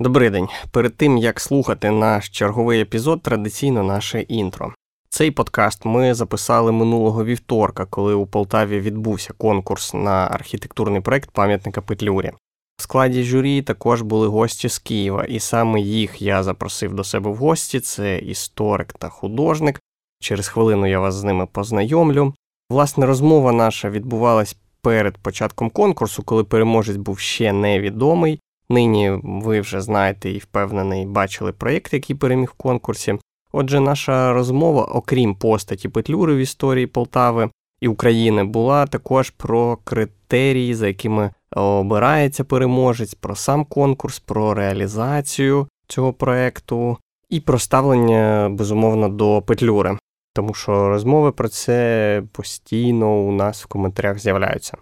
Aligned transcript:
Добрий 0.00 0.30
день. 0.30 0.48
Перед 0.70 0.96
тим 0.96 1.18
як 1.18 1.40
слухати 1.40 1.90
наш 1.90 2.28
черговий 2.28 2.80
епізод, 2.80 3.22
традиційно 3.22 3.82
наше 3.82 4.20
інтро. 4.20 4.74
Цей 5.08 5.30
подкаст 5.30 5.84
ми 5.84 6.14
записали 6.14 6.72
минулого 6.72 7.24
вівторка, 7.24 7.86
коли 7.86 8.14
у 8.14 8.26
Полтаві 8.26 8.80
відбувся 8.80 9.32
конкурс 9.32 9.94
на 9.94 10.28
архітектурний 10.30 11.00
проект 11.00 11.30
пам'ятника 11.30 11.80
Петлюрі. 11.80 12.32
В 12.78 12.82
складі 12.82 13.22
журі 13.22 13.62
також 13.62 14.02
були 14.02 14.28
гості 14.28 14.68
з 14.68 14.78
Києва, 14.78 15.24
і 15.24 15.40
саме 15.40 15.80
їх 15.80 16.22
я 16.22 16.42
запросив 16.42 16.94
до 16.94 17.04
себе 17.04 17.30
в 17.30 17.36
гості. 17.36 17.80
Це 17.80 18.18
історик 18.18 18.92
та 18.92 19.08
художник. 19.08 19.80
Через 20.20 20.48
хвилину 20.48 20.86
я 20.86 21.00
вас 21.00 21.14
з 21.14 21.24
ними 21.24 21.46
познайомлю. 21.46 22.34
Власне, 22.70 23.06
розмова 23.06 23.52
наша 23.52 23.90
відбувалась 23.90 24.56
перед 24.82 25.18
початком 25.18 25.70
конкурсу, 25.70 26.22
коли 26.22 26.44
переможець 26.44 26.96
був 26.96 27.18
ще 27.18 27.52
невідомий. 27.52 28.40
Нині 28.68 29.10
ви 29.22 29.60
вже 29.60 29.80
знаєте 29.80 30.30
і 30.30 30.38
впевнений, 30.38 31.06
бачили 31.06 31.52
проєкт, 31.52 31.92
який 31.92 32.16
переміг 32.16 32.48
в 32.48 32.62
конкурсі. 32.62 33.18
Отже, 33.52 33.80
наша 33.80 34.32
розмова, 34.32 34.84
окрім 34.84 35.34
постаті 35.34 35.88
Петлюри 35.88 36.34
в 36.34 36.38
історії 36.38 36.86
Полтави 36.86 37.50
і 37.80 37.88
України, 37.88 38.44
була 38.44 38.86
також 38.86 39.30
про 39.30 39.76
критерії, 39.84 40.74
за 40.74 40.86
якими 40.86 41.30
обирається 41.50 42.44
переможець, 42.44 43.14
про 43.14 43.36
сам 43.36 43.64
конкурс, 43.64 44.18
про 44.18 44.54
реалізацію 44.54 45.68
цього 45.88 46.12
проєкту 46.12 46.98
і 47.28 47.40
про 47.40 47.58
ставлення, 47.58 48.48
безумовно, 48.52 49.08
до 49.08 49.42
Петлюри. 49.42 49.98
Тому 50.34 50.54
що 50.54 50.88
розмови 50.88 51.32
про 51.32 51.48
це 51.48 52.22
постійно 52.32 53.20
у 53.20 53.32
нас 53.32 53.64
в 53.64 53.66
коментарях 53.66 54.18
з'являються. 54.18 54.76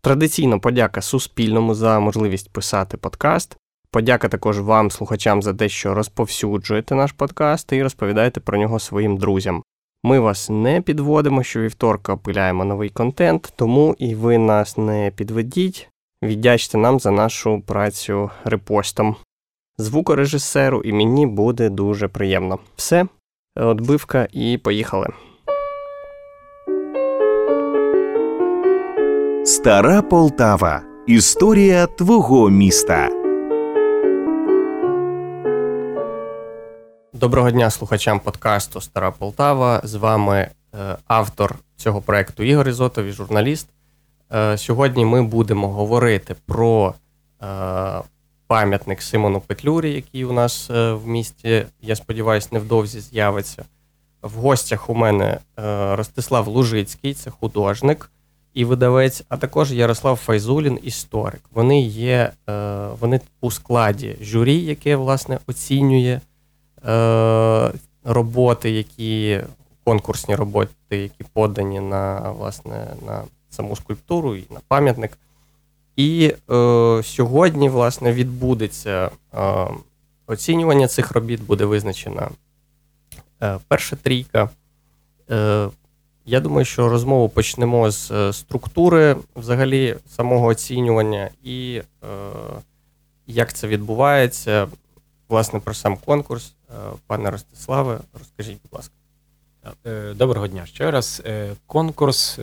Традиційно 0.00 0.60
подяка 0.60 1.02
Суспільному 1.02 1.74
за 1.74 2.00
можливість 2.00 2.52
писати 2.52 2.96
подкаст. 2.96 3.56
Подяка 3.90 4.28
також 4.28 4.60
вам, 4.60 4.90
слухачам, 4.90 5.42
за 5.42 5.54
те, 5.54 5.68
що 5.68 5.94
розповсюджуєте 5.94 6.94
наш 6.94 7.12
подкаст 7.12 7.72
і 7.72 7.82
розповідаєте 7.82 8.40
про 8.40 8.58
нього 8.58 8.78
своїм 8.78 9.16
друзям. 9.16 9.62
Ми 10.04 10.18
вас 10.18 10.50
не 10.50 10.80
підводимо, 10.80 11.42
що 11.42 11.60
вівторка 11.60 12.12
опиляємо 12.12 12.64
новий 12.64 12.88
контент, 12.88 13.52
тому 13.56 13.96
і 13.98 14.14
ви 14.14 14.38
нас 14.38 14.76
не 14.76 15.12
підведіть. 15.16 15.88
Віддячте 16.22 16.78
нам 16.78 17.00
за 17.00 17.10
нашу 17.10 17.62
працю 17.66 18.30
репостом. 18.44 19.16
Звукорежисеру 19.78 20.82
і 20.82 20.92
мені 20.92 21.26
буде 21.26 21.68
дуже 21.68 22.08
приємно. 22.08 22.58
Все, 22.76 23.06
отбивка 23.56 24.28
і 24.32 24.58
поїхали. 24.58 25.08
Стара 29.48 30.02
Полтава. 30.02 30.82
Історія 31.06 31.86
твого 31.86 32.50
міста. 32.50 33.08
Доброго 37.12 37.50
дня 37.50 37.70
слухачам 37.70 38.20
подкасту 38.20 38.80
Стара 38.80 39.10
Полтава. 39.10 39.80
З 39.84 39.94
вами 39.94 40.48
е, 40.74 40.96
автор 41.06 41.54
цього 41.76 42.00
проекту 42.00 42.42
Ігор 42.42 42.68
Ізотов 42.68 43.04
і 43.04 43.12
журналіст. 43.12 43.68
Е, 44.32 44.58
сьогодні 44.58 45.04
ми 45.04 45.22
будемо 45.22 45.68
говорити 45.68 46.36
про 46.46 46.94
е, 47.42 47.46
пам'ятник 48.46 49.02
Симону 49.02 49.40
Петлюрі, 49.40 49.92
який 49.92 50.24
у 50.24 50.32
нас 50.32 50.70
в 50.70 51.00
місті, 51.04 51.66
я 51.82 51.96
сподіваюся, 51.96 52.48
невдовзі 52.52 53.00
з'явиться. 53.00 53.64
В 54.22 54.34
гостях 54.34 54.90
у 54.90 54.94
мене 54.94 55.38
Ростислав 55.96 56.48
Лужицький, 56.48 57.14
це 57.14 57.30
художник 57.30 58.10
і 58.58 58.64
видавець, 58.64 59.24
а 59.28 59.36
також 59.36 59.72
Ярослав 59.72 60.16
Файзулін, 60.16 60.78
історик. 60.82 61.40
Вони 61.54 61.80
є 61.82 62.32
вони 63.00 63.20
у 63.40 63.50
складі 63.50 64.16
журі, 64.20 64.56
яке 64.56 64.96
власне 64.96 65.38
оцінює 65.46 66.20
Е, 66.86 67.72
роботи, 68.04 68.70
які 68.70 69.40
конкурсні 69.84 70.34
роботи, 70.34 70.96
які 70.96 71.24
подані 71.32 71.80
на 71.80 72.30
власне 72.30 72.86
на 73.06 73.24
саму 73.50 73.76
скульптуру 73.76 74.36
і 74.36 74.44
на 74.50 74.60
пам'ятник. 74.68 75.18
І 75.96 76.34
е, 76.50 77.00
сьогодні, 77.04 77.68
власне, 77.68 78.12
відбудеться 78.12 79.10
е, 79.34 79.66
оцінювання 80.26 80.88
цих 80.88 81.12
робіт, 81.12 81.42
буде 81.42 81.64
визначена 81.64 82.30
е, 83.42 83.58
перша 83.68 83.96
трійка. 83.96 84.50
Е, 85.30 85.68
Я 86.28 86.40
думаю, 86.40 86.64
що 86.64 86.88
розмову 86.88 87.28
почнемо 87.28 87.90
з 87.90 88.10
е, 88.10 88.32
структури 88.32 89.16
взагалі 89.36 89.96
самого 90.08 90.46
оцінювання 90.46 91.30
і 91.42 91.82
е, 92.02 92.06
як 93.26 93.52
це 93.52 93.66
відбувається, 93.66 94.68
власне, 95.28 95.60
про 95.60 95.74
сам 95.74 95.96
конкурс. 95.96 96.54
Е, 96.70 96.72
пане 97.06 97.30
Ростиславе, 97.30 97.98
розкажіть, 98.18 98.58
будь 98.62 98.72
ласка. 98.72 98.94
Е, 99.86 100.14
доброго 100.14 100.46
дня 100.46 100.66
ще 100.66 100.90
раз. 100.90 101.22
Конкурс 101.66 102.38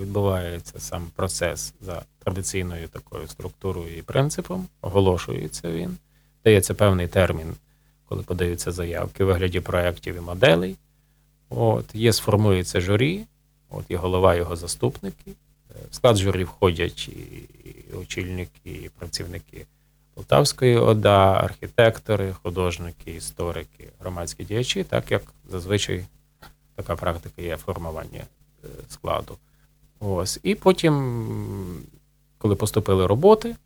відбувається 0.00 0.80
сам 0.80 1.06
процес 1.16 1.74
за 1.80 2.02
традиційною 2.24 2.88
такою 2.88 3.28
структурою 3.28 3.98
і 3.98 4.02
принципом. 4.02 4.66
Оголошується 4.80 5.70
він, 5.70 5.96
дається 6.44 6.74
певний 6.74 7.08
термін, 7.08 7.54
коли 8.08 8.22
подаються 8.22 8.72
заявки 8.72 9.24
у 9.24 9.26
вигляді 9.26 9.60
проєктів 9.60 10.16
і 10.16 10.20
моделей. 10.20 10.76
От, 11.50 11.94
Є, 11.94 12.12
сформується 12.12 12.80
журі, 12.80 13.24
от 13.70 13.84
є 13.88 13.96
голова 13.96 14.34
його 14.34 14.56
заступники. 14.56 15.32
В 15.90 15.94
склад 15.94 16.16
журі 16.16 16.44
входять 16.44 17.08
і 17.08 17.48
очільники, 17.96 18.50
і 18.64 18.90
працівники 18.98 19.66
Полтавської 20.14 20.76
ОДА, 20.76 21.32
архітектори, 21.32 22.34
художники, 22.42 23.10
історики, 23.10 23.88
громадські 24.00 24.44
діячі, 24.44 24.84
так 24.84 25.10
як 25.10 25.22
зазвичай 25.50 26.04
така 26.74 26.96
практика 26.96 27.42
є 27.42 27.56
формування 27.56 28.24
е, 28.64 28.68
складу. 28.88 29.36
Ось. 30.00 30.40
І 30.42 30.54
потім, 30.54 31.84
коли 32.38 32.54
поступили 32.54 33.06
роботи, 33.06 33.56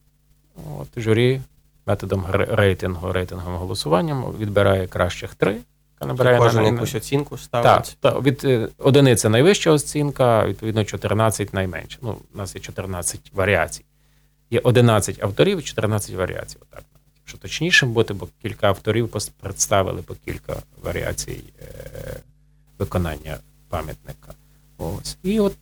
от, 0.79 0.89
журі 0.97 1.41
методом 1.87 2.25
рейтингу, 2.31 3.13
рейтинговим 3.13 3.59
голосуванням 3.59 4.33
відбирає 4.39 4.87
кращих 4.87 5.35
три. 5.35 5.61
Набирає 6.07 6.39
Кожен 6.39 6.65
якусь 6.65 6.95
оцінку 6.95 7.39
ставить? 7.39 7.97
Так, 8.01 8.13
так, 8.15 8.23
від 8.23 8.45
е, 8.45 8.69
одиниця 8.79 9.29
найвища 9.29 9.71
оцінка, 9.71 10.47
відповідно, 10.47 10.85
14 10.85 11.55
найменше. 11.55 11.99
Ну, 12.03 12.17
У 12.35 12.39
нас 12.39 12.55
є 12.55 12.61
14 12.61 13.21
варіацій. 13.33 13.85
Є 14.51 14.61
11 14.61 15.23
авторів 15.23 15.59
і 15.59 15.63
14 15.63 16.15
варіацій. 16.15 16.57
Отак. 16.61 16.85
Якщо 17.19 17.39
точнішим 17.39 17.93
бути, 17.93 18.15
бо 18.15 18.29
кілька 18.43 18.69
авторів 18.69 19.11
представили 19.41 20.03
по 20.03 20.15
кілька 20.15 20.57
варіацій 20.83 21.45
е, 21.61 22.17
виконання 22.79 23.37
пам'ятника. 23.69 24.35
Ось. 24.79 25.19
І 25.23 25.41
от 25.41 25.57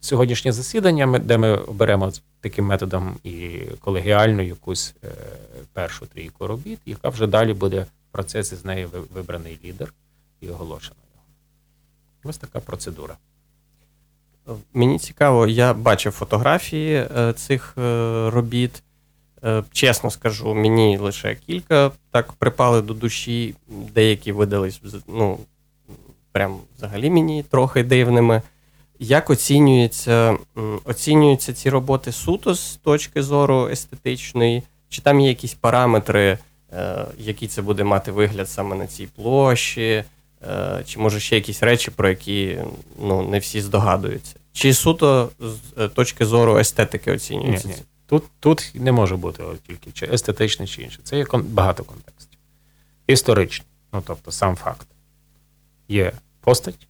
сьогоднішнє 0.00 0.52
засідання, 0.52 1.18
де 1.18 1.38
ми 1.38 1.56
оберемо 1.56 2.12
таким 2.40 2.64
методом 2.64 3.16
і 3.24 3.60
колегіальну 3.80 4.42
якусь 4.42 4.94
е, 5.04 5.08
першу 5.72 6.06
трійку 6.06 6.46
робіт, 6.46 6.78
яка 6.86 7.08
вже 7.08 7.26
далі 7.26 7.54
буде 7.54 7.86
в 8.14 8.16
процесі 8.16 8.56
з 8.56 8.64
нею 8.64 8.90
вибраний 9.14 9.58
лідер 9.64 9.94
і 10.40 10.48
оголошено 10.48 11.00
його. 11.12 11.24
Ось 12.24 12.38
така 12.38 12.60
процедура. 12.60 13.16
Мені 14.74 14.98
цікаво, 14.98 15.46
я 15.46 15.74
бачив 15.74 16.12
фотографії 16.12 16.94
е, 16.94 17.32
цих 17.32 17.74
е, 17.78 18.30
робіт. 18.30 18.82
Е, 19.44 19.64
чесно 19.72 20.10
скажу, 20.10 20.54
мені 20.54 20.98
лише 20.98 21.34
кілька 21.34 21.90
так 22.10 22.32
припали 22.32 22.82
до 22.82 22.94
душі, 22.94 23.54
деякі 23.68 24.32
видались 24.32 24.80
ну, 25.08 25.38
прям 26.32 26.58
взагалі 26.76 27.10
мені 27.10 27.42
трохи 27.42 27.82
дивними. 27.84 28.42
Як 28.98 29.30
оцінюється, 29.30 30.36
оцінюються 30.84 31.52
ці 31.52 31.70
роботи 31.70 32.12
суто 32.12 32.54
з 32.54 32.76
точки 32.76 33.22
зору 33.22 33.68
естетичної, 33.68 34.62
чи 34.88 35.02
там 35.02 35.20
є 35.20 35.28
якісь 35.28 35.54
параметри, 35.54 36.38
які 37.18 37.48
це 37.48 37.62
буде 37.62 37.84
мати 37.84 38.12
вигляд 38.12 38.50
саме 38.50 38.76
на 38.76 38.86
цій 38.86 39.06
площі, 39.06 40.04
чи 40.84 40.98
може 40.98 41.20
ще 41.20 41.34
якісь 41.34 41.62
речі, 41.62 41.90
про 41.90 42.08
які 42.08 42.58
ну, 42.98 43.28
не 43.28 43.38
всі 43.38 43.60
здогадуються? 43.60 44.36
Чи 44.52 44.74
суто 44.74 45.30
з 45.40 45.82
е, 45.82 45.88
точки 45.88 46.26
зору 46.26 46.58
естетики 46.58 47.12
оцінюється? 47.12 47.68
Ні, 47.68 47.74
ні. 47.74 47.82
Тут 48.06 48.24
тут 48.40 48.72
не 48.74 48.92
може 48.92 49.16
бути 49.16 49.42
тільки 49.66 49.90
чи 49.92 50.06
естетичне, 50.06 50.66
чи 50.66 50.82
інше. 50.82 51.00
Це 51.04 51.18
є 51.18 51.26
багато 51.32 51.84
контекстів. 51.84 52.38
Історичний, 53.06 53.68
ну 53.92 54.02
тобто 54.06 54.32
сам 54.32 54.56
факт. 54.56 54.86
Є 55.88 56.12
постать, 56.40 56.88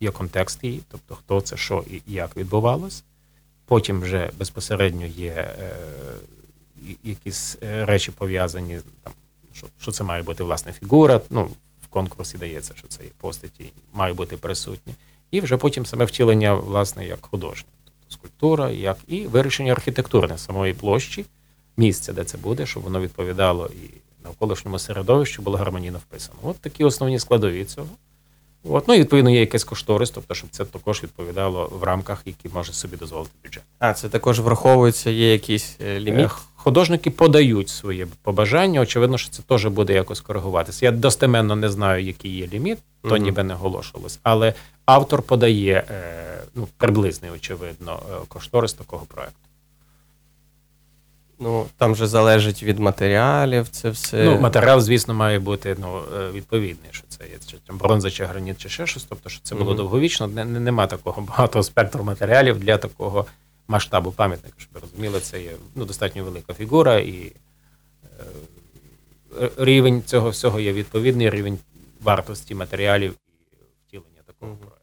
є 0.00 0.10
контекст 0.10 0.64
її, 0.64 0.80
тобто 0.90 1.14
хто 1.14 1.40
це, 1.40 1.56
що 1.56 1.84
і 1.90 2.02
як 2.06 2.36
відбувалось. 2.36 3.04
Потім 3.66 4.00
вже 4.00 4.30
безпосередньо 4.38 5.06
є 5.06 5.30
е, 5.30 5.76
якісь 7.04 7.58
е, 7.62 7.86
речі 7.86 8.10
пов'язані, 8.10 8.80
там, 9.02 9.12
що 9.52 9.66
що 9.80 9.92
це 9.92 10.04
має 10.04 10.22
бути 10.22 10.44
власне 10.44 10.72
фігура. 10.72 11.20
Ну, 11.30 11.48
В 11.84 11.86
конкурсі 11.86 12.38
дається, 12.38 12.74
що 12.76 12.88
це 12.88 13.04
є 13.04 13.10
постаті, 13.20 13.72
має 13.92 14.14
бути 14.14 14.36
присутні 14.36 14.94
і 15.32 15.40
вже 15.40 15.56
потім 15.56 15.86
саме 15.86 16.04
втілення, 16.04 16.54
власне, 16.54 17.06
як 17.06 17.26
художнє, 17.26 17.68
тобто 17.84 18.14
скульптура, 18.14 18.70
як 18.70 18.96
і 19.06 19.26
вирішення 19.26 19.72
архітектурне 19.72 20.38
самої 20.38 20.74
площі, 20.74 21.24
місце, 21.76 22.12
де 22.12 22.24
це 22.24 22.38
буде, 22.38 22.66
щоб 22.66 22.82
воно 22.82 23.00
відповідало 23.00 23.66
і 23.66 23.94
навколишньому 24.24 24.78
середовищу 24.78 25.42
було 25.42 25.58
гармонійно 25.58 25.98
вписано. 25.98 26.38
От 26.42 26.56
такі 26.56 26.84
основні 26.84 27.18
складові 27.18 27.64
цього. 27.64 27.88
От, 28.64 28.88
ну 28.88 28.94
і 28.94 29.00
відповідно 29.00 29.30
є 29.30 29.40
якийсь 29.40 29.64
кошторис, 29.64 30.10
тобто, 30.10 30.34
щоб 30.34 30.50
це 30.50 30.64
також 30.64 31.02
відповідало 31.02 31.68
в 31.72 31.82
рамках, 31.82 32.22
які 32.26 32.48
може 32.48 32.72
собі 32.72 32.96
дозволити 32.96 33.30
бюджет. 33.44 33.62
А 33.78 33.94
це 33.94 34.08
також 34.08 34.40
враховується, 34.40 35.10
є 35.10 35.32
якийсь 35.32 35.76
е, 35.80 36.00
ліміт? 36.00 36.30
Е, 36.62 36.64
художники 36.64 37.10
подають 37.10 37.68
своє 37.68 38.06
побажання. 38.22 38.80
Очевидно, 38.80 39.18
що 39.18 39.30
це 39.30 39.42
теж 39.42 39.66
буде 39.66 39.92
якось 39.92 40.20
коригуватися. 40.20 40.86
Я 40.86 40.92
достеменно 40.92 41.56
не 41.56 41.68
знаю, 41.68 42.04
який 42.04 42.36
є 42.36 42.46
ліміт, 42.46 42.78
то 43.02 43.08
mm 43.08 43.18
ніби 43.18 43.42
не 43.42 43.54
оголошувалось. 43.54 44.18
Але 44.22 44.54
автор 44.84 45.22
подає 45.22 45.84
е, 45.90 46.42
ну, 46.54 46.68
приблизний, 46.76 47.30
очевидно, 47.30 48.00
кошторис 48.28 48.72
такого 48.72 49.06
проекту. 49.06 49.36
Ну, 51.38 51.66
там 51.76 51.96
же 51.96 52.06
залежить 52.06 52.62
від 52.62 52.78
матеріалів, 52.78 53.68
це 53.68 53.90
все. 53.90 54.24
Ну, 54.24 54.40
матеріал, 54.40 54.80
звісно, 54.80 55.14
має 55.14 55.38
бути 55.38 55.76
ну, 55.80 56.00
е, 56.16 56.30
відповідний, 56.32 56.90
що 56.90 57.04
це 57.08 57.24
є 57.24 57.38
чи 57.46 57.56
там 57.66 57.78
бронза, 57.78 58.10
чи 58.10 58.24
граніт, 58.24 58.58
чи 58.58 58.68
ще 58.68 58.86
щось. 58.86 59.04
Тобто, 59.04 59.28
що 59.28 59.40
це 59.42 59.54
було 59.54 59.72
mm-hmm. 59.72 59.76
довговічно. 59.76 60.26
Не, 60.26 60.44
не, 60.44 60.60
Нема 60.60 60.86
такого 60.86 61.22
багатого 61.22 61.62
спектру 61.62 62.04
матеріалів 62.04 62.58
для 62.58 62.78
такого 62.78 63.26
масштабу 63.72 64.12
пам'ятника. 64.12 64.54
Щоб 64.58 64.74
ви 64.74 64.80
розуміли, 64.80 65.20
це 65.20 65.42
є 65.42 65.52
ну, 65.74 65.84
достатньо 65.84 66.24
велика 66.24 66.54
фігура, 66.54 66.98
і 66.98 67.32
е, 69.40 69.50
рівень 69.58 70.02
цього 70.02 70.30
всього 70.30 70.60
є 70.60 70.72
відповідний 70.72 71.30
рівень 71.30 71.58
вартості 72.00 72.54
матеріалів 72.54 73.14
і 73.52 73.56
втілення 73.86 74.22
такого 74.26 74.56
проекту. 74.56 74.78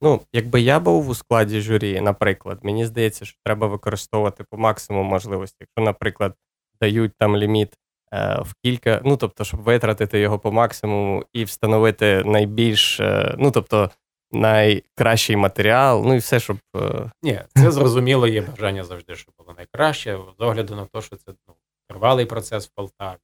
Ну, 0.00 0.20
якби 0.32 0.60
я 0.60 0.80
був 0.80 1.08
у 1.08 1.14
складі 1.14 1.60
журі, 1.60 2.00
наприклад, 2.00 2.58
мені 2.62 2.86
здається, 2.86 3.24
що 3.24 3.38
треба 3.44 3.66
використовувати 3.66 4.44
по 4.50 4.56
максимуму 4.56 5.10
можливості. 5.10 5.56
Якщо, 5.60 5.80
наприклад, 5.84 6.34
дають 6.80 7.12
там 7.18 7.36
ліміт 7.36 7.72
е, 8.12 8.42
в 8.42 8.54
кілька, 8.64 9.00
ну 9.04 9.16
тобто, 9.16 9.44
щоб 9.44 9.60
витратити 9.60 10.18
його 10.18 10.38
по 10.38 10.52
максимуму 10.52 11.24
і 11.32 11.44
встановити 11.44 12.22
найбільш, 12.24 13.00
е, 13.00 13.34
ну 13.38 13.50
тобто, 13.50 13.90
найкращий 14.34 15.36
матеріал, 15.36 16.02
ну 16.06 16.14
і 16.14 16.18
все, 16.18 16.40
щоб. 16.40 16.58
Е... 16.76 17.10
Ні, 17.22 17.40
це 17.56 17.70
зрозуміло, 17.70 18.26
є 18.26 18.42
бажання 18.42 18.84
завжди, 18.84 19.14
щоб 19.14 19.34
було 19.38 19.54
найкраще, 19.56 20.18
з 20.38 20.42
огляду 20.42 20.76
на 20.76 20.86
те, 20.86 21.00
що 21.00 21.16
це 21.16 21.32
ну, 21.48 21.54
тривалий 21.88 22.26
процес 22.26 22.66
в 22.66 22.70
Полтаві. 22.74 23.18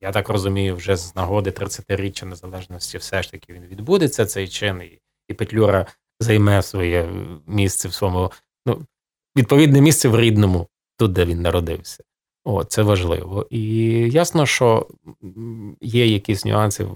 Я 0.00 0.12
так 0.12 0.28
розумію, 0.28 0.76
вже 0.76 0.96
з 0.96 1.16
нагоди 1.16 1.50
30-річчя 1.50 2.24
незалежності 2.24 2.98
все 2.98 3.22
ж 3.22 3.30
таки 3.30 3.52
він 3.52 3.62
відбудеться 3.66 4.26
цей 4.26 4.48
чин. 4.48 4.82
І 4.82 5.00
і 5.28 5.34
Петлюра 5.34 5.86
займе 6.20 6.62
своє 6.62 7.08
місце 7.46 7.88
в 7.88 7.94
своєму, 7.94 8.32
ну, 8.66 8.86
відповідне 9.36 9.80
місце 9.80 10.08
в 10.08 10.20
рідному, 10.20 10.68
тут, 10.98 11.12
де 11.12 11.24
він 11.24 11.42
народився. 11.42 12.04
О, 12.44 12.64
це 12.64 12.82
важливо. 12.82 13.46
І 13.50 13.88
ясно, 14.10 14.46
що 14.46 14.86
є 15.80 16.06
якісь 16.06 16.44
нюанси 16.44 16.86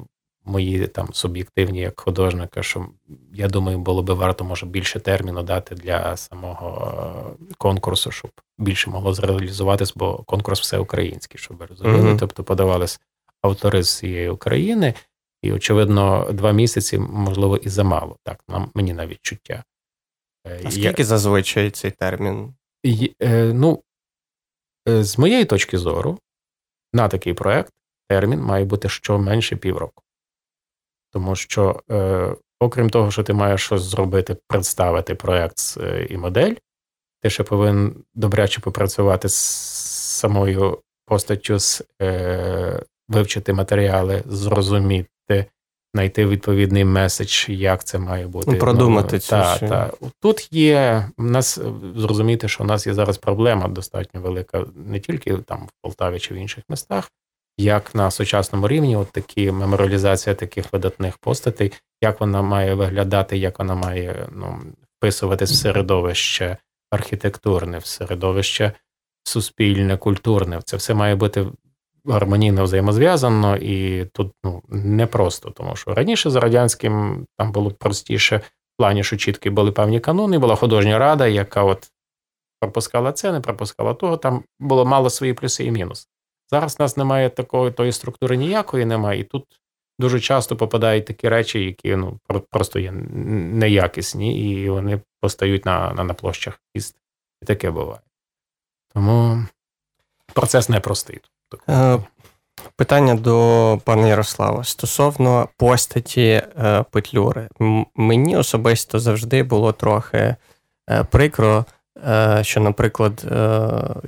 мої 0.51 0.87
там 0.87 1.09
суб'єктивні 1.13 1.81
як 1.81 2.01
художника, 2.01 2.63
що 2.63 2.87
я 3.33 3.49
думаю, 3.49 3.79
було 3.79 4.03
би 4.03 4.15
варто, 4.15 4.45
може, 4.45 4.67
більше 4.67 5.01
терміну 5.01 5.43
дати 5.43 5.75
для 5.75 6.17
самого 6.17 7.37
е, 7.41 7.55
конкурсу, 7.59 8.11
щоб 8.11 8.31
більше 8.59 8.91
могло 8.91 9.15
зреалізуватись, 9.15 9.93
бо 9.97 10.17
конкурс 10.17 10.61
всеукраїнський, 10.61 11.39
щоб 11.39 11.57
ви 11.57 11.67
розуміли. 11.67 11.99
Mm-hmm. 11.99 12.19
Тобто 12.19 12.45
подавались 12.45 13.01
автори 13.43 13.83
з 13.83 13.99
цієї 13.99 14.29
України, 14.29 14.95
і, 15.43 15.53
очевидно, 15.53 16.29
два 16.33 16.53
місяці, 16.53 16.99
можливо, 16.99 17.57
і 17.57 17.69
замало. 17.69 18.17
Так, 18.25 18.41
нам 18.49 18.71
мені 18.75 18.93
на 18.93 19.07
відчуття. 19.07 19.65
Е, 20.47 20.61
а 20.65 20.71
скільки 20.71 21.03
Я... 21.03 21.07
зазвичай 21.07 21.71
цей 21.71 21.91
термін? 21.91 22.55
І, 22.83 23.15
е, 23.23 23.53
Ну, 23.55 23.83
е, 24.89 25.05
з 25.05 25.19
моєї 25.19 25.45
точки 25.45 25.79
зору, 25.79 26.19
на 26.93 27.09
такий 27.09 27.35
проект 27.35 27.73
термін 28.09 28.41
має 28.41 28.65
бути 28.65 28.89
щоменше 28.89 29.57
півроку. 29.57 30.03
Тому 31.13 31.37
що, 31.37 31.83
е, 31.91 32.35
окрім 32.61 32.91
того, 32.91 33.11
що 33.11 33.23
ти 33.23 33.33
маєш 33.33 33.65
щось 33.65 33.83
зробити, 33.83 34.37
представити 34.49 35.15
проект 35.15 35.79
і 36.09 36.17
модель, 36.17 36.55
ти 37.23 37.31
ще 37.31 37.43
повинен 37.43 37.95
добряче 38.15 38.61
попрацювати 38.61 39.29
з 39.29 39.35
самою 40.21 40.79
постаттю, 41.07 41.59
з, 41.59 41.83
е, 42.03 42.83
вивчити 43.09 43.53
матеріали, 43.53 44.23
зрозуміти 44.27 45.47
знайти 45.95 46.27
відповідний 46.27 46.85
меседж, 46.85 47.49
як 47.49 47.85
це 47.85 47.99
має 47.99 48.27
бути. 48.27 48.53
Продумати 48.53 49.17
ну, 49.17 49.21
та, 49.21 49.59
та. 49.59 49.91
Тут 50.21 50.49
є 50.53 51.09
у 51.19 51.23
нас 51.23 51.61
зрозуміти, 51.97 52.49
що 52.49 52.65
у 52.65 52.67
нас 52.67 52.87
є 52.87 52.95
зараз 52.95 53.19
проблема 53.19 53.69
достатньо 53.69 54.21
велика, 54.21 54.67
не 54.75 55.01
тільки 55.01 55.37
там 55.37 55.67
в 55.67 55.71
Полтаві 55.83 56.19
чи 56.19 56.35
в 56.35 56.37
інших 56.37 56.65
містах, 56.69 57.11
як 57.59 57.95
на 57.95 58.11
сучасному 58.11 58.69
рівні, 58.69 58.97
от 58.97 59.13
такі 59.13 59.53
меморіалізація 59.53 60.35
таких 60.35 60.73
видатних 60.73 61.19
постатей, 61.19 61.73
як 62.03 62.21
вона 62.21 62.43
має 62.43 62.75
виглядати, 62.75 63.39
як 63.39 63.59
вона 63.59 63.75
має 63.75 64.29
ну, 64.33 64.61
вписуватись 64.99 65.53
в 65.53 65.55
середовище 65.55 66.57
архітектурне, 66.91 67.79
в 67.79 67.87
середовище 67.87 68.73
суспільне, 69.25 69.97
культурне. 69.97 70.61
Це 70.65 70.77
все 70.77 70.95
має 70.95 71.15
бути 71.15 71.47
гармонійно 72.05 72.65
взаємозв'язано, 72.65 73.57
і 73.57 74.05
тут 74.05 74.33
ну, 74.45 74.63
непросто, 74.69 75.51
тому 75.51 75.77
що 75.77 75.95
раніше 75.95 76.31
за 76.31 76.41
радянським 76.41 77.27
там 77.39 77.53
було 77.53 77.71
простіше 77.71 78.37
в 78.37 78.77
плані, 78.79 79.05
що 79.05 79.17
чіткі 79.17 79.51
були 79.51 79.73
певні 79.73 80.01
канони, 80.01 80.39
була 80.39 80.57
художня 80.57 80.99
рада, 80.99 81.27
яка 81.27 81.65
от 81.65 81.91
пропускала 82.61 83.13
це, 83.13 83.33
не 83.33 83.41
пропускала 83.41 83.95
того, 83.95 84.17
там 84.17 84.43
було 84.61 84.85
мало 84.85 85.11
свої 85.11 85.35
плюси 85.35 85.65
і 85.65 85.71
мінуси. 85.71 86.07
Зараз 86.51 86.77
у 86.79 86.83
нас 86.83 86.97
немає 86.97 87.31
такої 87.31 87.73
тої 87.73 87.93
структури 87.93 88.37
ніякої 88.37 88.85
немає, 88.85 89.21
і 89.21 89.25
тут 89.25 89.45
дуже 89.99 90.21
часто 90.21 90.57
попадають 90.57 91.07
такі 91.07 91.29
речі, 91.29 91.65
які 91.65 91.97
ну, 91.97 92.19
просто 92.51 92.79
є 92.79 92.93
неякісні, 92.93 94.53
і 94.53 94.71
вони 94.71 95.01
постають 95.21 95.67
на 95.67 95.93
на, 95.93 96.05
на 96.05 96.15
площах 96.15 96.61
міст. 96.75 96.97
І 97.43 97.47
таке 97.47 97.71
буває. 97.71 98.01
Тому 98.95 99.45
процес 100.35 100.69
непростий. 100.69 101.21
Е, 101.69 101.99
питання 102.77 103.15
до 103.15 103.79
пана 103.85 104.09
Ярослава 104.09 104.65
стосовно 104.65 105.49
постаті 105.57 106.43
е, 106.59 106.85
Петлюри. 106.91 107.49
Мені 107.95 108.37
особисто 108.37 108.99
завжди 108.99 109.43
було 109.43 109.73
трохи 109.73 110.37
е, 110.91 111.05
прикро, 111.05 111.65
що, 112.43 112.61
наприклад, 112.61 113.25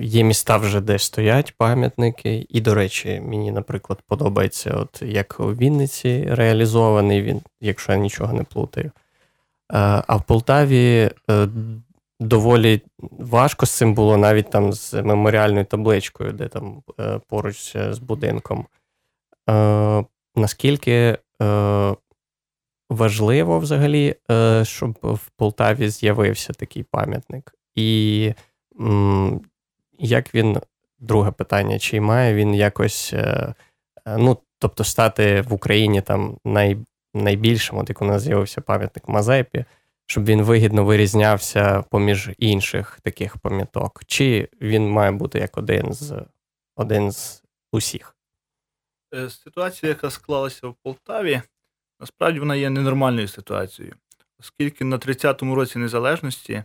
є 0.01 0.25
міста 0.25 0.57
вже, 0.57 0.81
де 0.81 0.99
стоять 0.99 1.55
пам'ятники. 1.57 2.47
І, 2.49 2.61
до 2.61 2.75
речі, 2.75 3.23
мені, 3.25 3.53
наприклад, 3.53 3.99
подобається, 4.07 4.75
от 4.75 5.03
як 5.03 5.41
у 5.41 5.55
Вінниці 5.55 6.27
реалізований 6.31 7.23
він, 7.23 7.41
якщо 7.61 7.93
я 7.93 7.99
нічого 7.99 8.33
не 8.33 8.43
плутаю. 8.43 8.91
А 9.69 10.17
в 10.17 10.23
Полтаві 10.23 11.11
доволі 12.23 12.83
важко 13.19 13.67
з 13.67 13.71
цим 13.71 13.95
було 13.95 14.17
навіть 14.17 14.51
там 14.51 14.73
з 14.73 14.95
меморіальною 15.03 15.65
табличкою, 15.65 16.33
де 16.33 16.49
там 16.49 16.83
е, 17.01 17.21
поруч 17.29 17.77
з 17.77 17.99
будинком. 17.99 18.67
Е, 19.51 20.05
Наскільки 20.37 21.19
е, 21.43 21.97
важливо 22.91 23.59
взагалі, 23.59 24.15
е, 24.31 24.65
щоб 24.65 24.99
в 25.03 25.31
Полтаві 25.37 25.89
з'явився 25.89 26.53
такий 26.53 26.83
пам'ятник? 26.83 27.55
І 27.75 28.35
як 29.99 30.35
він, 30.35 30.61
друге 30.99 31.31
питання, 31.31 31.79
чи 31.79 32.01
має 32.01 32.35
він 32.35 32.55
якось, 32.55 33.13
е, 33.13 33.55
е, 34.07 34.17
ну, 34.19 34.39
тобто, 34.59 34.85
стати 34.85 35.41
в 35.41 35.53
Україні 35.53 36.03
там 36.03 36.39
най, 36.45 36.77
найбільшим, 37.15 37.79
от 37.79 37.89
як 37.89 38.03
у 38.03 38.05
нас 38.05 38.23
з'явився 38.23 38.61
пам'ятник 38.61 39.09
Мазепі, 39.09 39.65
щоб 40.07 40.25
він 40.25 40.43
вигідно 40.43 40.85
вирізнявся 40.85 41.85
поміж 41.91 42.31
інших 42.39 43.01
таких 43.03 43.37
пам'яток, 43.37 44.03
чи 44.07 44.49
він 44.61 44.89
має 44.91 45.11
бути 45.11 45.39
як 45.39 45.59
один 45.59 45.93
з 45.93 46.25
один 46.77 47.13
з 47.13 47.43
усіх? 47.73 48.17
Е, 49.15 49.31
ситуація, 49.31 49.91
яка 49.91 50.11
склалася 50.11 50.69
в 50.69 50.75
Полтаві, 50.83 51.43
насправді 52.01 52.41
вона 52.41 52.57
є 52.57 52.71
ненормальною 52.71 53.29
ситуацією, 53.29 53.95
оскільки 54.41 54.85
на 54.85 54.99
30-му 54.99 55.55
році 55.55 55.79
незалежності 55.79 56.65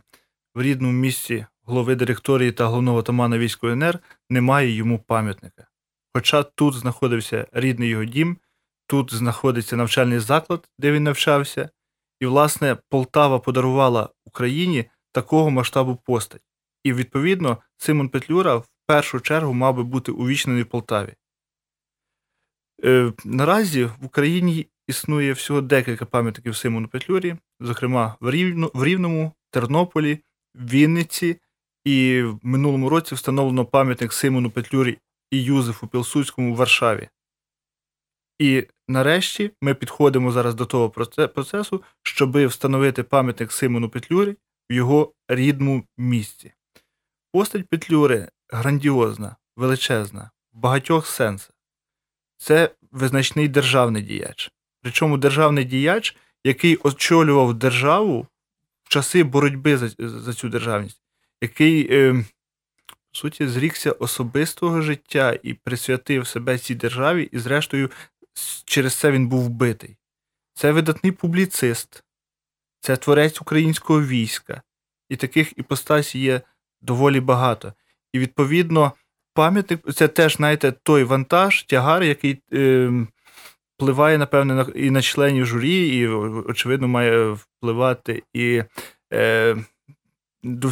в 0.58 0.62
рідному 0.62 0.94
місці 0.94 1.46
голови 1.64 1.96
директорії 1.96 2.52
та 2.52 2.66
головного 2.66 3.04
тамана 3.04 3.38
військової 3.38 3.76
НР 3.76 4.00
немає 4.30 4.72
йому 4.72 5.00
пам'ятника. 5.00 5.68
Хоча 6.14 6.44
тут 6.44 6.74
знаходився 6.74 7.48
рідний 7.52 7.90
його 7.90 8.06
дім, 8.06 8.38
тут 8.88 9.14
знаходиться 9.14 9.76
навчальний 9.76 10.20
заклад, 10.20 10.70
де 10.80 10.92
він 10.92 11.04
навчався, 11.04 11.70
і, 12.20 12.26
власне, 12.26 12.78
Полтава 12.90 13.40
подарувала 13.40 14.10
Україні 14.26 14.86
такого 15.12 15.50
масштабу 15.50 15.96
постать. 15.96 16.42
І, 16.84 16.94
відповідно, 16.94 17.58
Симон 17.78 18.10
Петлюра 18.10 18.56
в 18.56 18.68
першу 18.86 19.20
чергу 19.20 19.54
мав 19.54 19.76
би 19.76 19.84
бути 19.84 20.12
увічнений 20.12 20.64
в 20.64 20.70
Полтаві. 20.70 21.14
Е, 22.84 23.14
Наразі 23.26 23.86
в 23.86 24.06
Україні 24.06 24.68
існує 24.88 25.34
всього 25.34 25.62
декілька 25.62 26.06
пам'ятників 26.06 26.56
Симону 26.56 26.88
Петлюрі, 26.88 27.36
зокрема 27.60 28.16
в 28.20 28.32
Рівному, 28.84 29.32
Тернополі, 29.52 30.20
Вінниці 30.56 31.42
і 31.86 32.22
в 32.22 32.40
минулому 32.44 32.90
році 32.90 33.16
встановлено 33.16 33.66
пам'ятник 33.66 34.14
Симону 34.14 34.52
Петлюрі 34.52 34.98
і 35.32 35.44
Юзефу 35.44 35.88
Пілсудському 35.88 36.54
в 36.54 36.58
Варшаві. 36.58 37.10
І 38.40 38.68
нарешті 38.88 39.52
ми 39.62 39.74
підходимо 39.74 40.32
зараз 40.32 40.56
до 40.56 40.66
того 40.66 40.90
процесу, 41.34 41.84
щоб 42.04 42.46
встановити 42.46 43.04
пам'ятник 43.04 43.52
Симону 43.52 43.90
Петлюрі 43.90 44.36
в 44.70 44.74
його 44.74 45.14
рідному 45.28 45.84
місці. 45.98 46.54
Постать 47.32 47.68
Петлюри 47.68 48.30
грандіозна, 48.50 49.36
величезна, 49.56 50.32
в 50.54 50.58
багатьох 50.58 51.08
сенсах. 51.08 51.52
Це 52.38 52.72
визначний 52.92 53.48
державний 53.48 54.02
діяч. 54.02 54.52
Причому 54.82 55.18
державний 55.18 55.64
діяч, 55.64 56.16
який 56.44 56.78
очолював 56.78 57.54
державу 57.54 58.28
в 58.88 58.90
часи 58.90 59.24
боротьби 59.24 59.78
за 59.78 59.90
за 60.00 60.34
цю 60.34 60.50
державність, 60.50 61.02
який, 61.42 61.88
е, 61.92 62.12
в 63.12 63.18
суті, 63.18 63.48
зрікся 63.48 63.92
особистого 63.92 64.82
життя 64.82 65.40
і 65.44 65.54
присвятив 65.54 66.28
себе 66.28 66.58
цій 66.58 66.76
державі, 66.76 67.30
і, 67.32 67.40
зрештою, 67.40 67.92
через 68.66 68.94
це 68.94 69.12
він 69.12 69.28
був 69.28 69.44
вбитий. 69.44 69.98
Це 70.54 70.72
видатний 70.72 71.12
публіцист, 71.12 72.04
це 72.80 72.98
творець 72.98 73.42
українського 73.42 74.04
війська, 74.04 74.62
і 75.10 75.16
таких 75.16 75.58
іпостасій 75.58 76.20
є 76.20 76.42
доволі 76.82 77.20
багато. 77.20 77.74
І, 78.14 78.20
відповідно, 78.20 78.94
пам'ятник 79.34 79.94
це 79.94 80.08
теж, 80.08 80.36
знаєте, 80.36 80.72
той 80.72 81.04
вантаж, 81.04 81.64
тягар, 81.64 82.04
який 82.04 82.42
е, 82.54 82.92
впливає, 83.78 84.18
напевне, 84.18 84.54
на, 84.54 84.68
і 84.76 84.90
на 84.90 85.02
членів 85.02 85.46
журі, 85.46 85.98
і, 85.98 86.08
очевидно, 86.08 86.88
має 86.88 87.30
впливати 87.30 88.24
і 88.34 88.64
е, 89.14 89.58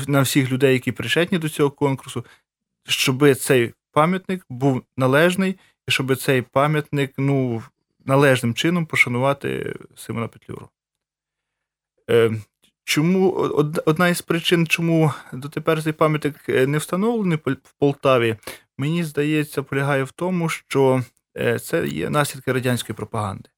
на 0.07 0.21
всіх 0.21 0.51
людей, 0.51 0.73
які 0.73 0.91
причетні 0.91 1.37
до 1.37 1.49
цього 1.49 1.69
конкурсу, 1.71 2.25
щоб 2.87 3.35
цей 3.35 3.73
пам'ятник 3.91 4.45
був 4.49 4.81
належний, 4.97 5.59
і 5.87 5.91
щоб 5.91 6.15
цей 6.15 6.41
пам'ятник 6.41 7.13
ну, 7.17 7.63
належним 8.05 8.53
чином 8.53 8.85
пошанувати 8.85 9.75
Симона 9.95 10.27
Петлюру. 10.27 10.69
Е, 12.09 12.31
Чому 12.87 13.31
одна 13.85 14.07
із 14.07 14.21
причин, 14.21 14.67
чому 14.67 15.13
дотепер 15.33 15.83
цей 15.83 15.93
пам'ятник 15.93 16.35
е, 16.49 16.67
не 16.67 16.77
встановлений 16.77 17.39
в 17.45 17.73
Полтаві, 17.79 18.35
мені 18.77 19.03
здається, 19.03 19.63
полягає 19.63 20.03
в 20.03 20.11
тому, 20.11 20.49
що 20.49 21.03
це 21.61 21.87
є 21.87 22.09
наслідки 22.09 22.51
радянської 22.51 22.95
пропаганди. 22.95 23.49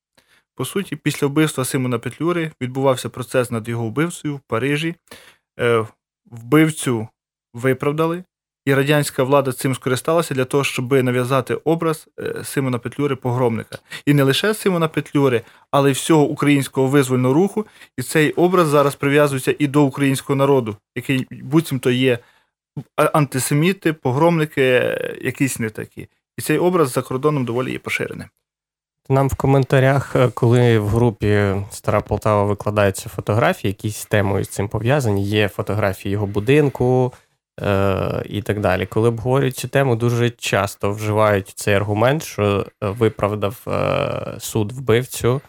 По 0.56 0.66
суті, 0.66 0.96
після 0.96 1.28
вбивства 1.28 1.66
Симона 1.66 2.00
Петлюри 2.00 2.52
відбувався 2.62 3.10
процес 3.10 3.52
над 3.52 3.68
його 3.70 3.86
вбивцею 3.88 4.36
в 4.36 4.40
Парижі. 4.40 4.96
Е, 5.60 5.86
вбивцю 6.26 7.08
виправдали, 7.54 8.24
і 8.66 8.74
радянська 8.74 9.24
влада 9.24 9.52
цим 9.52 9.76
скористалася 9.76 10.34
для 10.34 10.46
того, 10.46 10.64
щоб 10.64 10.92
нав'язати 10.94 11.56
образ 11.56 12.08
е, 12.20 12.44
Симона 12.44 12.80
Петлюри 12.80 13.16
погромника. 13.16 13.78
І 14.06 14.14
не 14.14 14.24
лише 14.24 14.54
Симона 14.54 14.88
Петлюри, 14.88 15.42
але 15.72 15.90
й 15.90 15.94
всього 15.94 16.24
українського 16.24 16.88
визвольного 16.88 17.34
руху. 17.34 17.66
І 17.98 18.02
цей 18.02 18.32
образ 18.32 18.68
зараз 18.68 18.96
прив'язується 18.96 19.56
і 19.60 19.68
до 19.68 19.84
українського 19.84 20.36
народу, 20.36 20.78
який 20.96 21.28
буцімто 21.32 21.92
є 21.92 22.20
антисеміти, 22.96 23.94
погромники, 23.94 24.62
е, 24.62 25.18
якісь 25.22 25.60
не 25.60 25.70
такі. 25.70 26.08
І 26.38 26.42
цей 26.42 26.58
образ 26.58 26.92
за 26.92 27.02
кордоном 27.02 27.46
доволі 27.46 27.72
є 27.72 27.80
поширений. 27.80 28.28
Нам 29.10 29.28
в 29.30 29.36
коментарях, 29.36 30.16
е, 30.16 30.30
коли 30.34 30.80
в 30.80 30.88
групі 30.88 31.56
Стара 31.72 32.02
Полтава 32.02 32.44
викладаються 32.44 33.10
фотографії, 33.10 33.70
якісь 33.70 34.06
темою 34.06 34.44
з 34.44 34.50
цим 34.50 34.68
пов'язані, 34.68 35.24
є 35.24 35.48
фотографії 35.48 36.12
його 36.14 36.26
будинку 36.26 37.14
е- 37.62 38.24
і 38.26 38.42
так 38.42 38.60
далі. 38.60 38.86
Коли 38.86 39.10
обговорюють 39.10 39.58
цю 39.58 39.68
тему, 39.68 39.96
дуже 39.96 40.30
часто 40.30 40.92
вживають 40.92 41.50
цей 41.56 41.74
аргумент, 41.74 42.24
що 42.24 42.66
е, 42.84 42.90
виправдав 42.90 43.58
е- 43.68 44.36
суд 44.40 44.72
вбивцю. 44.72 45.42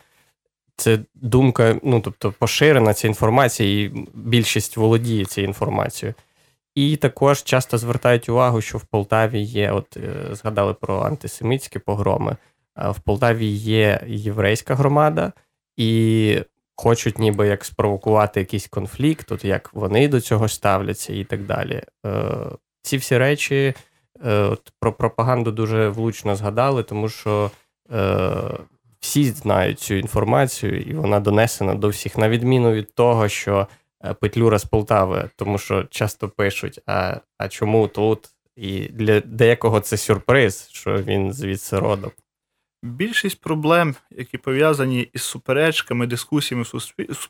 Це 0.76 0.98
думка, 1.14 1.76
ну 1.82 2.00
тобто 2.00 2.32
поширена 2.38 2.94
ця 2.94 3.08
інформація, 3.08 3.84
і 3.84 3.92
більшість 4.14 4.76
володіє 4.76 5.24
цією 5.24 5.48
інформацією. 5.48 6.14
І 6.74 6.96
також 6.96 7.42
часто 7.42 7.78
звертають 7.78 8.28
увагу, 8.28 8.60
що 8.60 8.78
в 8.78 8.84
Полтаві 8.84 9.40
є, 9.40 9.72
от 9.72 9.96
е, 9.96 10.34
згадали 10.34 10.74
про 10.74 11.00
антисемітські 11.00 11.78
погроми. 11.78 12.36
В 12.76 13.00
Полтаві 13.00 13.46
є 13.46 14.00
єврейська 14.06 14.74
громада, 14.74 15.32
і 15.76 16.42
хочуть 16.76 17.18
ніби 17.18 17.46
як 17.46 17.64
спровокувати 17.64 18.40
якийсь 18.40 18.66
конфлікт, 18.66 19.32
от 19.32 19.44
як 19.44 19.70
вони 19.74 20.08
до 20.08 20.20
цього 20.20 20.48
ставляться 20.48 21.12
і 21.12 21.24
так 21.24 21.44
далі. 21.44 21.82
Е, 22.06 22.26
ці 22.82 22.96
всі 22.96 23.18
речі 23.18 23.74
е, 24.24 24.32
от 24.32 24.72
про 24.80 24.92
пропаганду 24.92 25.52
дуже 25.52 25.88
влучно 25.88 26.36
згадали, 26.36 26.82
тому 26.82 27.08
що 27.08 27.50
е, 27.92 28.32
всі 29.00 29.24
знають 29.24 29.80
цю 29.80 29.94
інформацію, 29.94 30.80
і 30.80 30.94
вона 30.94 31.20
донесена 31.20 31.74
до 31.74 31.88
всіх, 31.88 32.18
на 32.18 32.28
відміну 32.28 32.72
від 32.72 32.94
того, 32.94 33.28
що 33.28 33.66
Петлюра 34.20 34.58
з 34.58 34.64
Полтави, 34.64 35.30
тому 35.36 35.58
що 35.58 35.84
часто 35.84 36.28
пишуть: 36.28 36.80
а, 36.86 37.16
а 37.38 37.48
чому 37.48 37.88
тут? 37.88 38.28
І 38.56 38.80
для 38.80 39.20
деякого 39.20 39.80
це 39.80 39.96
сюрприз, 39.96 40.68
що 40.72 41.02
він 41.02 41.32
звідси 41.32 41.78
родом. 41.78 42.10
Більшість 42.82 43.40
проблем, 43.40 43.94
які 44.10 44.38
пов'язані 44.38 45.10
із 45.12 45.22
суперечками, 45.22 46.06
дискусіями 46.06 46.64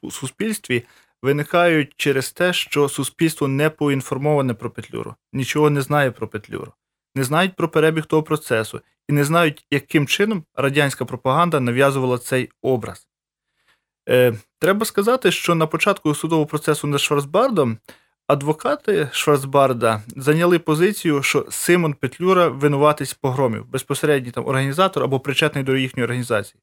в 0.02 0.12
суспільстві, 0.12 0.84
виникають 1.22 1.94
через 1.96 2.32
те, 2.32 2.52
що 2.52 2.88
суспільство 2.88 3.48
не 3.48 3.70
поінформоване 3.70 4.54
про 4.54 4.70
Петлюру, 4.70 5.14
нічого 5.32 5.70
не 5.70 5.82
знає 5.82 6.10
про 6.10 6.28
Петлюру, 6.28 6.72
не 7.14 7.24
знають 7.24 7.56
про 7.56 7.68
перебіг 7.68 8.06
того 8.06 8.22
процесу 8.22 8.80
і 9.08 9.12
не 9.12 9.24
знають, 9.24 9.66
яким 9.70 10.06
чином 10.06 10.44
радянська 10.54 11.04
пропаганда 11.04 11.60
нав'язувала 11.60 12.18
цей 12.18 12.50
образ. 12.62 13.07
Е, 14.08 14.34
Треба 14.60 14.86
сказати, 14.86 15.32
що 15.32 15.54
на 15.54 15.66
початку 15.66 16.14
судового 16.14 16.46
процесу 16.46 16.86
над 16.86 17.00
Шварцбардом 17.00 17.78
Адвокати 18.28 19.08
Шварцбарда 19.12 20.02
зайняли 20.16 20.58
позицію, 20.58 21.22
що 21.22 21.46
Симон 21.50 21.94
Петлюра 21.94 22.48
винуватись 22.48 23.14
погромів, 23.14 23.66
безпосередній 23.66 24.30
там 24.30 24.46
організатор 24.46 25.04
або 25.04 25.20
причетний 25.20 25.64
до 25.64 25.76
їхньої 25.76 26.04
організації. 26.04 26.60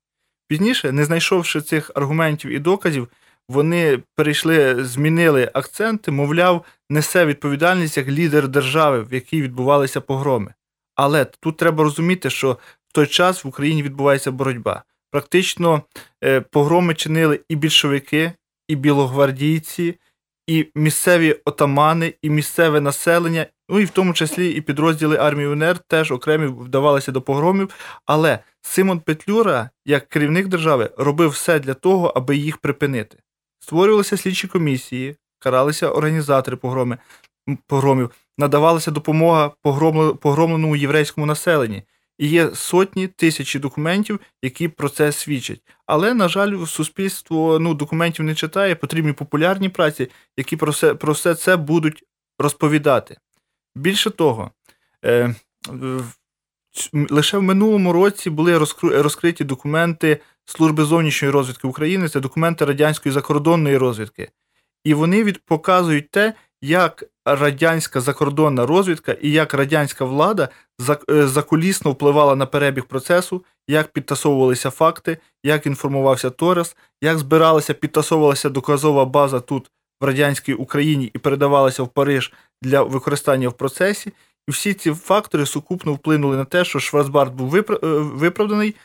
Пізніше, 0.47 0.91
не 0.91 1.05
знайшовши 1.05 1.61
цих 1.61 1.91
аргументів 1.95 2.51
і 2.51 2.59
доказів, 2.59 3.07
вони 3.49 3.99
перейшли, 4.15 4.83
змінили 4.85 5.51
акценти, 5.53 6.11
мовляв, 6.11 6.65
несе 6.89 7.25
відповідальність 7.25 7.97
як 7.97 8.07
лідер 8.07 8.47
держави, 8.47 9.03
в 9.03 9.13
якій 9.13 9.41
відбувалися 9.41 10.01
погроми. 10.01 10.53
Але 10.95 11.25
тут 11.25 11.57
треба 11.57 11.83
розуміти, 11.83 12.29
що 12.29 12.57
в 12.87 12.93
той 12.93 13.07
час 13.07 13.43
в 13.43 13.47
Україні 13.47 13.83
відбувається 13.83 14.31
боротьба. 14.31 14.83
Практично 15.15 15.81
е, 16.23 16.41
погроми 16.41 16.93
чинили 16.93 17.39
і 17.49 17.55
більшовики, 17.55 18.31
і 18.67 18.75
білогвардійці 18.75 19.95
і 20.47 20.67
місцеві 20.75 21.35
отамани, 21.45 22.13
і 22.21 22.29
місцеве 22.29 22.81
населення, 22.81 23.45
ну 23.69 23.79
і 23.79 23.85
в 23.85 23.89
тому 23.89 24.13
числі 24.13 24.51
і 24.51 24.61
підрозділи 24.61 25.17
армії 25.17 25.47
УНР 25.47 25.77
теж 25.77 26.11
окремі 26.11 26.47
вдавалися 26.47 27.11
до 27.11 27.21
погромів. 27.21 27.69
Але 28.05 28.39
Симон 28.61 28.99
Петлюра, 28.99 29.69
як 29.85 30.09
керівник 30.09 30.47
держави, 30.47 30.89
робив 30.97 31.29
все 31.29 31.59
для 31.59 31.73
того, 31.73 32.07
аби 32.15 32.37
їх 32.37 32.57
припинити. 32.57 33.17
Створювалися 33.59 34.17
слідчі 34.17 34.47
комісії, 34.47 35.15
каралися 35.39 35.89
організатори 35.89 36.57
погроми, 36.57 36.97
погромів, 37.67 38.11
надавалася 38.37 38.91
допомога 38.91 39.51
погромленому 40.19 40.75
єврейському 40.75 41.25
населенні. 41.25 41.83
І 42.17 42.27
є 42.27 42.55
сотні 42.55 43.07
тисячі 43.07 43.59
документів, 43.59 44.19
які 44.41 44.67
про 44.67 44.89
це 44.89 45.11
свідчать. 45.11 45.61
Але, 45.85 46.13
на 46.13 46.27
жаль, 46.27 46.65
суспільство 46.65 47.59
ну, 47.59 47.73
документів 47.73 48.25
не 48.25 48.35
читає, 48.35 48.75
потрібні 48.75 49.13
популярні 49.13 49.69
праці, 49.69 50.07
які 50.37 50.57
про 50.57 50.71
все, 50.71 50.95
про 50.95 51.13
все 51.13 51.35
це 51.35 51.57
будуть 51.57 52.03
розповідати. 52.39 53.17
Більше 53.75 54.09
того, 54.09 54.51
е, 55.05 55.35
лише 56.93 57.37
в 57.37 57.43
минулому 57.43 57.93
році 57.93 58.29
були 58.29 58.57
розкриті 58.81 59.43
документи 59.43 60.19
Служби 60.45 60.83
зовнішньої 60.83 61.31
розвідки 61.31 61.67
України, 61.67 62.09
це 62.09 62.19
документи 62.19 62.65
радянської 62.65 63.13
закордонної 63.13 63.77
розвідки. 63.77 64.31
І 64.83 64.93
вони 64.93 65.33
показують 65.33 66.11
те, 66.11 66.33
як 66.61 67.03
радянська 67.25 68.01
закордонна 68.01 68.65
розвідка 68.65 69.11
і 69.11 69.31
як 69.31 69.53
радянська 69.53 70.05
влада 70.05 70.49
е, 71.09 71.27
закулісно 71.27 71.91
впливала 71.91 72.35
на 72.35 72.45
перебіг 72.45 72.85
процесу, 72.85 73.43
як 73.67 73.87
підтасовувалися 73.87 74.69
факти, 74.69 75.17
як 75.43 75.65
інформувався 75.65 76.29
Торес, 76.29 76.75
як 77.01 77.17
збиралася, 77.17 77.73
підтасовувалася 77.73 78.49
доказова 78.49 79.05
база 79.05 79.39
тут 79.39 79.71
в 80.01 80.05
радянській 80.05 80.53
Україні 80.53 81.11
і 81.13 81.17
передавалася 81.17 81.83
в 81.83 81.87
Париж 81.87 82.33
для 82.61 82.83
використання 82.83 83.49
в 83.49 83.53
процесі. 83.53 84.13
І 84.47 84.51
всі 84.51 84.73
ці 84.73 84.93
фактори 84.93 85.45
сукупно 85.45 85.93
вплинули 85.93 86.37
на 86.37 86.45
те, 86.45 86.65
що 86.65 86.79
Шварцбард 86.79 87.33
був 87.33 87.55
е, 87.55 87.63
виправданий, 87.91 88.75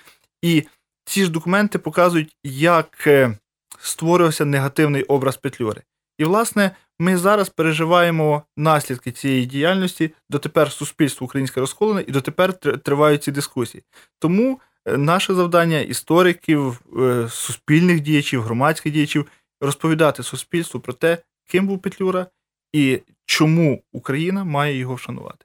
і 0.43 0.67
ці 1.05 1.25
ж 1.25 1.31
документи 1.31 1.79
показують, 1.79 2.37
як 2.45 3.07
е, 3.07 3.39
створювався 3.79 4.45
негативний 4.45 5.03
образ 5.03 5.37
Петлюри. 5.37 5.83
І, 6.21 6.25
власне, 6.25 6.71
ми 6.99 7.17
зараз 7.17 7.49
переживаємо 7.49 8.43
наслідки 8.57 9.13
цієї 9.13 9.47
діяльності. 9.47 10.15
Дотепер 10.31 10.73
суспільство 10.73 11.25
українське 11.25 11.61
розколене, 11.61 12.05
і 12.07 12.13
дотепер 12.13 12.55
тривають 12.59 13.23
ці 13.23 13.33
дискусії. 13.33 13.85
Тому 14.19 14.61
е, 14.87 14.97
наше 14.97 15.35
завдання 15.35 15.81
істориків, 15.81 16.81
е, 16.99 17.29
суспільних 17.29 18.01
діячів, 18.01 18.43
громадських 18.43 18.93
діячів 18.93 19.27
розповідати 19.61 20.23
суспільству 20.23 20.81
про 20.81 20.93
те, 20.93 21.19
ким 21.47 21.67
був 21.67 21.79
Петлюра 21.79 22.27
і 22.73 23.01
чому 23.27 23.83
Україна 23.93 24.45
має 24.45 24.77
його 24.77 24.95
вшанувати. 24.95 25.45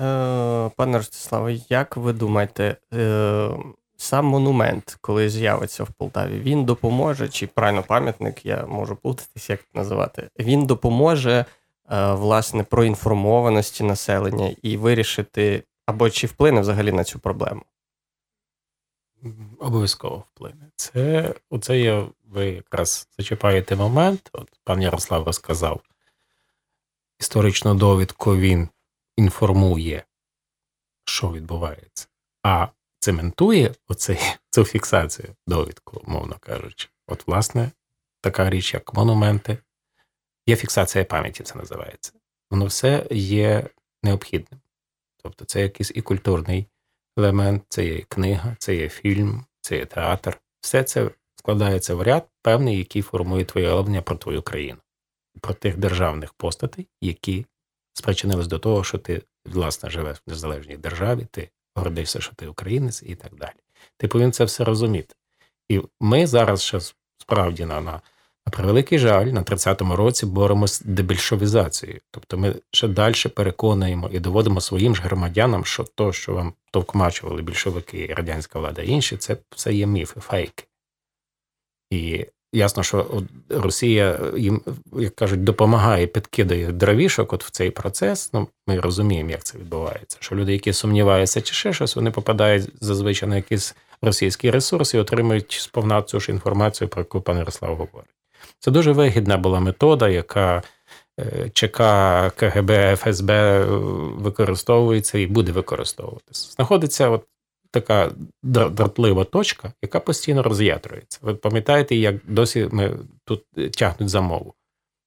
Е, 0.00 0.70
пане 0.76 0.98
Ростиславе, 0.98 1.54
як 1.68 1.96
ви 1.96 2.12
думаєте, 2.12 2.76
сам 4.00 4.26
монумент, 4.26 4.98
коли 5.00 5.28
з'явиться 5.28 5.84
в 5.84 5.90
Полтаві, 5.92 6.40
він 6.40 6.64
допоможе, 6.64 7.28
чи 7.28 7.46
правильно 7.46 7.82
пам'ятник, 7.82 8.46
я 8.46 8.66
можу 8.66 8.96
плутатись, 8.96 9.50
як 9.50 9.60
називати, 9.74 10.30
він 10.38 10.66
допоможе 10.66 11.44
е, 11.90 12.12
власне 12.12 12.62
проінформованості 12.62 13.84
населення 13.84 14.54
і 14.62 14.76
вирішити, 14.76 15.62
або 15.86 16.10
чи 16.10 16.26
вплине 16.26 16.60
взагалі 16.60 16.92
на 16.92 17.04
цю 17.04 17.18
проблему? 17.18 17.62
Обов'язково 19.58 20.24
вплине. 20.34 20.70
Це 20.76 21.34
оце 21.50 21.78
є, 21.78 22.06
ви 22.28 22.46
якраз 22.46 23.08
зачіпаєте 23.18 23.76
момент. 23.76 24.30
От 24.32 24.48
пан 24.64 24.82
Ярослав 24.82 25.24
розказав. 25.24 25.80
Історичну 27.18 27.74
довідку 27.74 28.36
він 28.36 28.68
інформує, 29.16 30.04
що 31.04 31.32
відбувається, 31.32 32.08
а 32.42 32.68
цементує 33.00 33.74
оцей, 33.88 34.18
цю 34.50 34.64
фіксацію, 34.64 35.28
довідку, 35.46 36.02
мовно 36.06 36.36
кажучи. 36.40 36.88
От, 37.06 37.26
власне, 37.26 37.70
така 38.20 38.50
річ, 38.50 38.74
як 38.74 38.94
монументи, 38.94 39.58
є 40.46 40.56
фіксація 40.56 41.04
пам'яті, 41.04 41.42
це 41.42 41.54
називається. 41.54 42.12
Воно 42.50 42.64
все 42.64 43.06
є 43.10 43.68
необхідним. 44.02 44.60
Тобто, 45.22 45.44
це 45.44 45.62
якийсь 45.62 45.92
і 45.94 46.02
культурний 46.02 46.66
елемент, 47.16 47.62
це 47.68 47.84
є 47.84 48.02
книга, 48.08 48.56
це 48.58 48.74
є 48.76 48.88
фільм, 48.88 49.44
це 49.60 49.76
є 49.76 49.86
театр. 49.86 50.40
Все 50.60 50.84
це 50.84 51.10
складається 51.34 51.94
в 51.94 52.02
ряд 52.02 52.28
певний, 52.42 52.78
який 52.78 53.02
формує 53.02 53.44
твоє 53.44 53.66
уявлення 53.66 54.02
про 54.02 54.16
твою 54.16 54.42
країну, 54.42 54.78
про 55.40 55.54
тих 55.54 55.76
державних 55.76 56.32
постатей, 56.32 56.88
які 57.00 57.46
спричинились 57.92 58.46
до 58.46 58.58
того, 58.58 58.84
що 58.84 58.98
ти, 58.98 59.22
власне, 59.44 59.90
живеш 59.90 60.18
в 60.18 60.30
незалежній 60.30 60.76
державі, 60.76 61.26
ти 61.30 61.50
гордишся, 61.80 62.20
що 62.20 62.32
ти 62.34 62.46
українець 62.46 63.02
і 63.06 63.14
так 63.14 63.34
далі. 63.34 63.60
Ти 63.96 64.08
повинен 64.08 64.32
це 64.32 64.44
все 64.44 64.64
розуміти. 64.64 65.14
І 65.68 65.80
ми 66.00 66.26
зараз 66.26 66.62
ще 66.62 66.80
справді 67.18 67.64
на, 67.64 67.80
на, 67.80 67.92
на 68.46 68.52
превеликий 68.52 68.98
жаль, 68.98 69.26
на 69.26 69.42
30-му 69.42 69.96
році 69.96 70.26
боремося 70.26 70.74
з 70.74 70.80
дебільшовізацією. 70.80 72.00
Тобто 72.10 72.38
ми 72.38 72.54
ще 72.70 72.88
далі 72.88 73.14
переконуємо 73.34 74.08
і 74.12 74.20
доводимо 74.20 74.60
своїм 74.60 74.96
ж 74.96 75.02
громадянам, 75.02 75.64
що 75.64 75.84
то, 75.84 76.12
що 76.12 76.34
вам 76.34 76.54
товкмачували 76.70 77.42
більшовики, 77.42 78.14
радянська 78.16 78.58
влада 78.58 78.82
і 78.82 78.88
інші, 78.88 79.16
це 79.16 79.36
все 79.50 79.74
є 79.74 79.86
міфи, 79.86 80.20
фейки. 80.20 80.64
І 81.90 82.26
Ясно, 82.52 82.82
що 82.82 83.22
Росія 83.48 84.20
їм, 84.36 84.60
як 84.92 85.14
кажуть, 85.14 85.44
допомагає, 85.44 86.06
підкидає 86.06 86.72
дровішок 86.72 87.32
от 87.32 87.44
в 87.44 87.50
цей 87.50 87.70
процес. 87.70 88.32
Ну, 88.32 88.48
ми 88.66 88.80
розуміємо, 88.80 89.30
як 89.30 89.44
це 89.44 89.58
відбувається. 89.58 90.16
Що 90.20 90.36
люди, 90.36 90.52
які 90.52 90.72
сумніваються 90.72 91.40
чи 91.40 91.54
ще 91.54 91.72
щось, 91.72 91.96
вони 91.96 92.10
попадають 92.10 92.68
зазвичай 92.80 93.28
на 93.28 93.36
якийсь 93.36 93.74
російський 94.02 94.50
ресурс 94.50 94.94
і 94.94 94.98
отримують 94.98 95.52
сповна 95.52 96.02
цю 96.02 96.20
ж 96.20 96.32
інформацію, 96.32 96.88
про 96.88 97.00
яку 97.00 97.20
пан 97.20 97.38
Ярослав 97.38 97.76
говорить. 97.76 98.10
Це 98.58 98.70
дуже 98.70 98.92
вигідна 98.92 99.36
була 99.36 99.60
метода, 99.60 100.08
яка 100.08 100.62
е, 101.20 101.50
ЧК, 101.52 101.78
КГБ, 102.36 102.96
ФСБ 102.96 103.64
використовується 104.18 105.18
і 105.18 105.26
буде 105.26 105.52
використовуватися. 105.52 106.52
Знаходиться 106.52 107.08
от 107.08 107.24
така 107.70 108.12
дратлива 108.42 109.24
точка, 109.24 109.72
яка 109.82 110.00
постійно 110.00 110.42
роз'ятрується. 110.42 111.18
Ви 111.22 111.34
пам'ятаєте, 111.34 111.96
як 111.96 112.16
досі 112.28 112.68
ми 112.72 112.98
тут 113.24 113.44
е, 113.58 113.68
тягнуть 113.68 114.08
за 114.08 114.20
мову? 114.20 114.54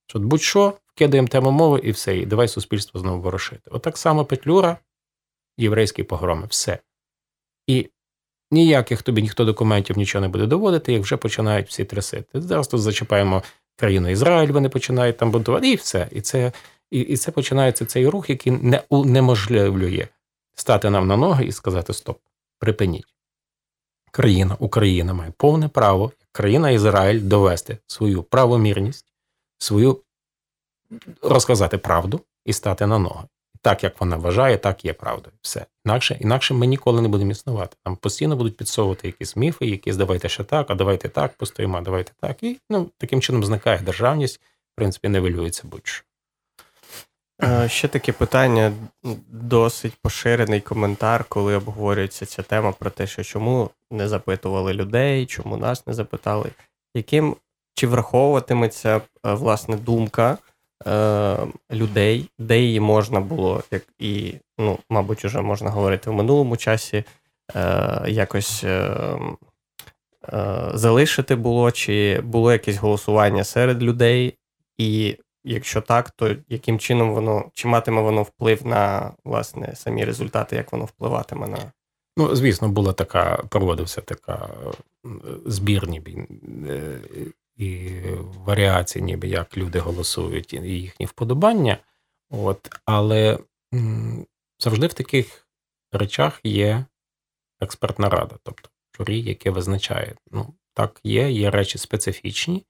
Що 0.07 0.19
будь-що 0.19 0.73
вкидаємо 0.85 1.27
тему 1.27 1.51
мови 1.51 1.81
і 1.83 1.91
все, 1.91 2.17
і 2.17 2.25
давай 2.25 2.47
суспільство 2.47 2.99
знову 2.99 3.21
ворушити. 3.21 3.61
Отак 3.71 3.97
само 3.97 4.25
Петлюра, 4.25 4.77
єврейські 5.57 6.03
погроми, 6.03 6.47
все. 6.49 6.79
І 7.67 7.89
ніяких 8.51 9.01
тобі 9.01 9.21
ніхто 9.21 9.45
документів 9.45 9.97
нічого 9.97 10.21
не 10.21 10.27
буде 10.27 10.45
доводити, 10.45 10.93
як 10.93 11.01
вже 11.01 11.17
починають 11.17 11.67
всі 11.67 11.85
трясити. 11.85 12.41
Зараз 12.41 12.67
тут 12.67 12.81
зачіпаємо 12.81 13.43
країну 13.77 14.09
Ізраїль, 14.09 14.51
вони 14.51 14.69
починають 14.69 15.17
там 15.17 15.31
бунтувати, 15.31 15.71
і 15.71 15.75
все. 15.75 16.07
І 16.11 16.21
це 16.21 16.51
і, 16.91 16.99
і 16.99 17.17
це 17.17 17.31
починається 17.31 17.85
цей 17.85 18.07
рух, 18.07 18.29
який 18.29 18.53
не 18.53 18.81
унеможливлює 18.89 20.07
стати 20.55 20.89
нам 20.89 21.07
на 21.07 21.17
ноги 21.17 21.45
і 21.45 21.51
сказати 21.51 21.93
Стоп 21.93 22.19
припиніть. 22.63 23.13
Країна, 24.11 24.55
Україна 24.59 25.13
має 25.13 25.31
повне 25.37 25.67
право, 25.67 26.11
країна 26.31 26.69
Ізраїль 26.69 27.21
довести 27.21 27.77
свою 27.87 28.23
правомірність, 28.23 29.05
свою 29.57 30.01
розказати 31.21 31.77
правду 31.77 32.21
і 32.45 32.53
стати 32.53 32.87
на 32.87 32.99
ноги. 32.99 33.23
Так, 33.61 33.83
як 33.83 33.99
вона 34.01 34.17
вважає, 34.17 34.57
так 34.57 34.85
є 34.85 34.93
правдою. 34.93 35.35
Все. 35.41 35.65
Інакше 35.85 36.17
інакше 36.21 36.53
ми 36.53 36.67
ніколи 36.67 37.01
не 37.01 37.07
будемо 37.07 37.31
існувати. 37.31 37.77
Нам 37.85 37.95
постійно 37.95 38.35
будуть 38.35 38.57
підсовувати 38.57 39.07
якісь 39.07 39.35
міфи, 39.35 39.65
якісь 39.65 39.95
давайте 39.95 40.29
ще 40.29 40.43
так, 40.43 40.69
а 40.69 40.75
давайте 40.75 41.09
так, 41.09 41.33
постоїмо, 41.33 41.77
а 41.77 41.81
давайте 41.81 42.11
так. 42.21 42.43
І 42.43 42.59
ну, 42.69 42.89
таким 42.97 43.21
чином 43.21 43.43
зникає 43.43 43.79
державність, 43.79 44.41
в 44.41 44.75
принципі, 44.75 45.09
нивелюється 45.09 45.63
будь-що. 45.65 46.03
Е, 47.43 47.69
ще 47.69 47.87
таке 47.87 48.11
питання, 48.11 48.73
досить 49.31 49.93
поширений 50.01 50.61
коментар, 50.61 51.25
коли 51.29 51.55
обговорюється 51.55 52.25
ця 52.25 52.41
тема 52.41 52.71
про 52.71 52.89
те, 52.89 53.07
що 53.07 53.23
чому 53.23 53.69
не 53.91 54.07
запитували 54.07 54.73
людей, 54.73 55.25
чому 55.25 55.57
нас 55.57 55.87
не 55.87 55.93
запитали, 55.93 56.49
яким 56.95 57.35
чи 57.73 57.87
враховуватиметься 57.87 58.95
е, 58.95 59.01
власне 59.33 59.75
думка 59.75 60.37
е, 60.87 61.37
людей, 61.71 62.29
де 62.39 62.59
її 62.59 62.79
можна 62.79 63.19
було, 63.19 63.63
як 63.71 63.83
і, 63.99 64.33
ну, 64.57 64.79
мабуть, 64.89 65.25
вже 65.25 65.41
можна 65.41 65.69
говорити 65.69 66.09
в 66.09 66.13
минулому 66.13 66.57
часі, 66.57 67.03
е, 67.55 68.03
якось 68.07 68.63
е, 68.63 68.97
е, 70.33 70.71
залишити 70.73 71.35
було, 71.35 71.71
чи 71.71 72.21
було 72.23 72.51
якесь 72.51 72.77
голосування 72.77 73.43
серед 73.43 73.83
людей, 73.83 74.37
і 74.77 75.17
Якщо 75.43 75.81
так, 75.81 76.11
то 76.11 76.35
яким 76.49 76.79
чином 76.79 77.13
воно 77.13 77.51
чи 77.53 77.67
матиме 77.67 78.01
воно 78.01 78.23
вплив 78.23 78.65
на 78.65 79.11
власне 79.23 79.75
самі 79.75 80.05
результати, 80.05 80.55
як 80.55 80.71
воно 80.71 80.85
впливатиме 80.85 81.47
на 81.47 81.71
ну 82.17 82.35
звісно, 82.35 82.69
була 82.69 82.93
така, 82.93 83.43
проводився 83.49 84.01
така 84.01 84.49
збір, 85.45 85.87
ніби 85.87 86.27
е, 86.69 86.99
і 87.57 87.89
варіації, 88.45 89.05
ніби 89.05 89.27
як 89.27 89.57
люди 89.57 89.79
голосують 89.79 90.53
і 90.53 90.57
їхні 90.57 91.05
вподобання. 91.05 91.77
От, 92.29 92.69
але 92.85 93.39
завжди 94.59 94.87
в 94.87 94.93
таких 94.93 95.47
речах 95.91 96.39
є 96.43 96.85
експертна 97.61 98.09
рада, 98.09 98.35
тобто 98.43 98.69
журі, 98.97 99.21
яке 99.21 99.49
визначає, 99.49 100.15
ну 100.31 100.53
так 100.73 100.99
є, 101.03 101.31
є 101.31 101.51
речі 101.51 101.77
специфічні. 101.77 102.65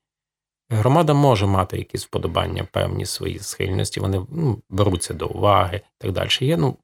Громада 0.74 1.14
може 1.14 1.46
мати 1.46 1.78
якісь 1.78 2.06
вподобання, 2.06 2.68
певні 2.72 3.06
свої 3.06 3.40
схильності, 3.40 4.00
вони 4.00 4.22
ну, 4.32 4.60
беруться 4.70 5.14
до 5.14 5.28
уваги 5.28 5.82
і 6.00 6.02
так 6.02 6.12
далі. 6.12 6.30
Є, 6.40 6.58
ну, 6.58 6.78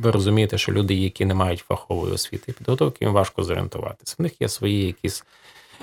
ви 0.00 0.10
розумієте, 0.10 0.58
що 0.58 0.72
люди, 0.72 0.94
які 0.94 1.24
не 1.24 1.34
мають 1.34 1.60
фахової 1.60 2.12
освіти 2.14 2.44
і 2.48 2.52
підготовки, 2.52 3.04
їм 3.04 3.14
важко 3.14 3.42
зорієнтуватися. 3.42 4.14
В 4.18 4.22
них 4.22 4.40
є 4.40 4.48
свої 4.48 4.86
якісь. 4.86 5.24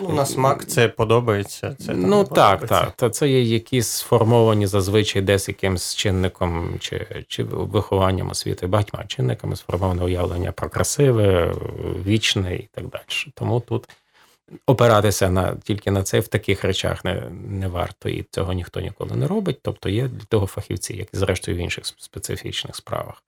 Ну, 0.02 0.10
На 0.10 0.26
смак 0.26 0.68
це 0.68 0.88
подобається. 0.88 1.76
Це 1.80 1.94
Ну 1.94 2.24
так, 2.24 2.68
так. 2.68 2.92
Та 2.92 3.10
це 3.10 3.30
є 3.30 3.42
якісь 3.42 3.88
сформовані 3.88 4.68
зазвичай 4.68 5.22
десь 5.22 5.48
якимсь 5.48 5.96
чинником 5.96 6.76
чи 6.80 7.26
чи 7.28 7.44
вихованням 7.44 8.30
освіти, 8.30 8.68
багатьма 8.68 9.06
чинниками 9.08 9.56
сформоване 9.56 10.04
уявлення 10.04 10.52
про 10.52 10.70
красиве, 10.70 11.56
вічне 12.06 12.56
і 12.56 12.70
так 12.72 12.88
далі. 12.88 13.32
Тому 13.36 13.60
тут 13.60 13.90
опиратися 14.66 15.30
на 15.30 15.56
тільки 15.56 15.92
на 15.92 16.04
це 16.04 16.20
в 16.20 16.28
таких 16.28 16.64
речах 16.64 17.06
не 17.06 17.30
не 17.32 17.68
варто, 17.68 18.10
і 18.10 18.26
цього 18.32 18.54
ніхто 18.54 18.80
ніколи 18.80 19.16
не 19.16 19.28
робить. 19.28 19.60
Тобто 19.62 19.90
є 19.90 20.08
для 20.08 20.26
того 20.26 20.48
фахівці, 20.48 20.94
як 20.98 21.14
і 21.14 21.18
зрештою 21.18 21.58
в 21.58 21.60
інших 21.60 21.86
специфічних 21.86 22.76
справах. 22.76 23.24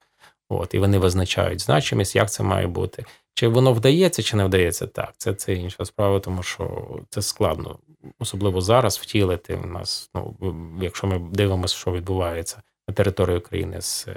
От, 0.48 0.74
І 0.74 0.78
вони 0.78 0.98
визначають 0.98 1.60
значимість, 1.60 2.16
як 2.16 2.30
це 2.30 2.42
має 2.42 2.66
бути. 2.66 3.04
Чи 3.34 3.48
воно 3.48 3.72
вдається, 3.72 4.22
чи 4.22 4.36
не 4.36 4.44
вдається 4.44 4.86
так. 4.86 5.14
Це 5.18 5.34
це 5.34 5.54
інша 5.54 5.84
справа, 5.84 6.20
тому 6.20 6.42
що 6.42 6.86
це 7.08 7.22
складно, 7.22 7.78
особливо 8.18 8.60
зараз 8.60 8.98
втілити 8.98 9.56
в 9.56 9.66
нас. 9.66 10.10
Ну, 10.14 10.34
якщо 10.82 11.06
ми 11.06 11.18
дивимося, 11.18 11.76
що 11.76 11.92
відбувається 11.92 12.62
на 12.88 12.94
території 12.94 13.38
України 13.38 13.80
з 13.80 14.08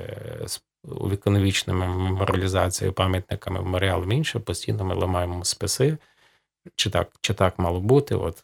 з 0.46 0.62
увіковічними 0.84 1.88
меморіалізацією, 1.88 2.93
пам'ятниками, 2.93 3.62
меморіалами 3.62 4.15
інше, 4.15 4.39
постійно 4.39 4.86
ми 4.86 4.96
ламаємо 4.96 5.46
списи 5.46 5.98
чи 6.75 6.89
так 6.89 7.12
чи 7.21 7.34
так 7.34 7.60
мало 7.60 7.80
бути. 7.80 8.15
От 8.15 8.43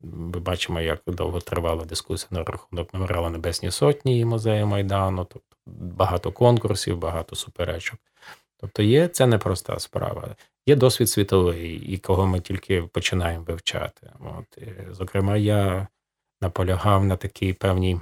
Ми 0.00 0.40
бачимо, 0.40 0.80
як 0.80 1.02
довго 1.06 1.40
тривала 1.40 1.84
дискусія 1.84 2.28
на 2.30 2.44
рахунок 2.44 2.94
меморіалу 2.94 3.30
Небесні 3.30 3.70
Сотні 3.70 4.20
і 4.20 4.24
музею 4.24 4.66
Майдану, 4.66 5.24
тобто 5.24 5.56
багато 5.66 6.32
конкурсів, 6.32 6.98
багато 6.98 7.36
суперечок. 7.36 7.98
Тобто 8.60 8.82
є 8.82 9.08
це 9.08 9.26
непроста 9.26 9.78
справа. 9.78 10.36
Є 10.66 10.76
досвід 10.76 11.10
світовий, 11.10 11.74
і 11.74 11.98
кого 11.98 12.26
ми 12.26 12.40
тільки 12.40 12.82
починаємо 12.82 13.44
вивчати. 13.44 14.12
От, 14.20 14.58
Зокрема, 14.90 15.36
я 15.36 15.88
наполягав 16.40 17.04
на 17.04 17.16
такій 17.16 17.52
певній 17.52 18.00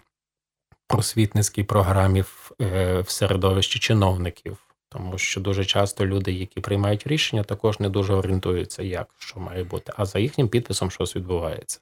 просвітницькій 0.87 1.65
програмі 1.65 2.21
в, 2.21 2.53
е, 2.61 3.01
в 3.01 3.11
середовищі 3.11 3.79
чиновників, 3.79 4.59
тому 4.89 5.19
що 5.19 5.41
дуже 5.41 5.65
часто 5.65 6.07
люди, 6.07 6.33
які 6.33 6.61
приймають 6.61 7.07
рішення, 7.07 7.43
також 7.43 7.81
не 7.81 7.89
дуже 7.89 8.15
орієнтуються, 8.15 8.83
як 8.83 9.09
що 9.19 9.41
має 9.41 9.65
бути, 9.65 9.93
а 9.97 10.05
за 10.05 10.19
їхнім 10.19 10.49
підписом 10.49 10.91
щось 10.91 11.17
відбувається. 11.17 11.81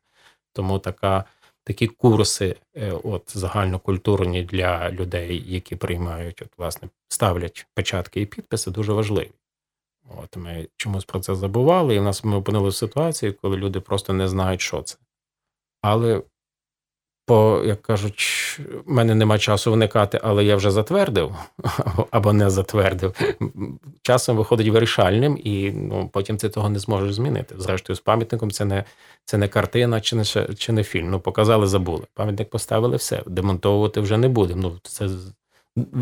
Тому 0.52 0.78
така. 0.78 1.24
Такі 1.64 1.86
курси, 1.86 2.56
е, 2.76 2.92
от 3.04 3.22
загальнокультурні 3.38 4.42
для 4.42 4.90
людей, 4.90 5.44
які 5.46 5.76
приймають, 5.76 6.42
от 6.42 6.48
власне 6.58 6.88
ставлять 7.08 7.66
печатки 7.74 8.20
і 8.20 8.26
підписи, 8.26 8.70
дуже 8.70 8.92
важливі. 8.92 9.30
От 10.16 10.36
Ми 10.36 10.68
чомусь 10.76 11.04
про 11.04 11.20
це 11.20 11.34
забували, 11.34 11.94
і 11.94 11.98
в 11.98 12.02
нас 12.02 12.24
ми 12.24 12.36
опинилися 12.36 12.76
в 12.76 12.78
ситуації, 12.78 13.32
коли 13.32 13.56
люди 13.56 13.80
просто 13.80 14.12
не 14.12 14.28
знають, 14.28 14.60
що 14.60 14.82
це. 14.82 14.96
Але, 15.80 16.22
по, 17.26 17.62
як 17.64 17.82
кажуть, 17.82 18.60
в 18.86 18.90
мене 18.92 19.14
нема 19.14 19.38
часу 19.38 19.72
вникати, 19.72 20.20
але 20.22 20.44
я 20.44 20.56
вже 20.56 20.70
затвердив 20.70 21.34
або 22.10 22.32
не 22.32 22.50
затвердив. 22.50 23.14
Часом 24.02 24.36
виходить 24.36 24.68
вирішальним, 24.68 25.40
і 25.44 25.70
ну, 25.70 26.10
потім 26.12 26.36
ти 26.36 26.48
того 26.48 26.68
не 26.68 26.78
зможеш 26.78 27.14
змінити. 27.14 27.54
Зрештою, 27.58 27.96
з 27.96 28.00
пам'ятником 28.00 28.50
це 28.50 28.64
не 28.64 28.84
це 29.24 29.38
не 29.38 29.48
картина 29.48 30.00
чи 30.00 30.16
не 30.16 30.24
чи 30.54 30.72
не 30.72 30.84
фільм. 30.84 31.10
Ну, 31.10 31.20
показали, 31.20 31.66
забули. 31.66 32.02
Пам'ятник 32.14 32.50
поставили 32.50 32.96
все. 32.96 33.22
Демонтовувати 33.26 34.00
вже 34.00 34.16
не 34.16 34.28
будемо. 34.28 34.62
Ну, 34.62 34.78
це 34.82 35.08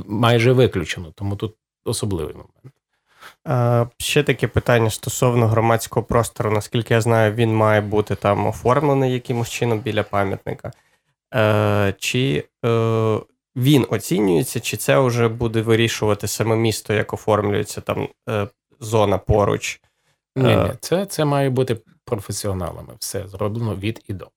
майже 0.07 0.53
виключено, 0.53 1.13
тому 1.15 1.37
тут 1.37 1.55
особливий 1.85 2.35
момент. 2.35 2.75
Ще 3.99 4.23
таке 4.23 4.49
питання 4.49 4.91
стосовно 4.91 5.49
громадського 5.49 6.07
простору. 6.07 6.51
Наскільки 6.51 6.95
я 6.95 7.01
знаю, 7.01 7.33
він 7.33 7.57
має 7.57 7.81
бути 7.81 8.15
там 8.15 8.47
оформлений 8.47 9.13
якимось 9.13 9.51
чином 9.51 9.79
біля 9.79 10.03
пам'ятника. 10.03 10.73
Е, 11.35 11.95
чи 11.99 12.45
е, 12.65 13.21
він 13.57 13.87
оцінюється, 13.91 14.61
чи 14.61 14.77
це 14.77 14.99
вже 14.99 15.29
буде 15.29 15.63
вирішувати 15.63 16.29
саме 16.29 16.57
місто, 16.57 16.95
як 16.95 17.13
оформлюється 17.13 17.81
там 17.81 18.09
е, 18.29 18.49
зона 18.81 19.19
поруч? 19.19 19.81
Ні, 20.37 20.57
ні, 20.57 20.71
це 20.81 21.07
це 21.07 21.25
має 21.25 21.51
бути 21.51 21.77
професіоналами. 22.05 22.95
Все 22.99 23.29
зроблено 23.29 23.77
від 23.77 24.05
і 24.09 24.13
до. 24.13 24.31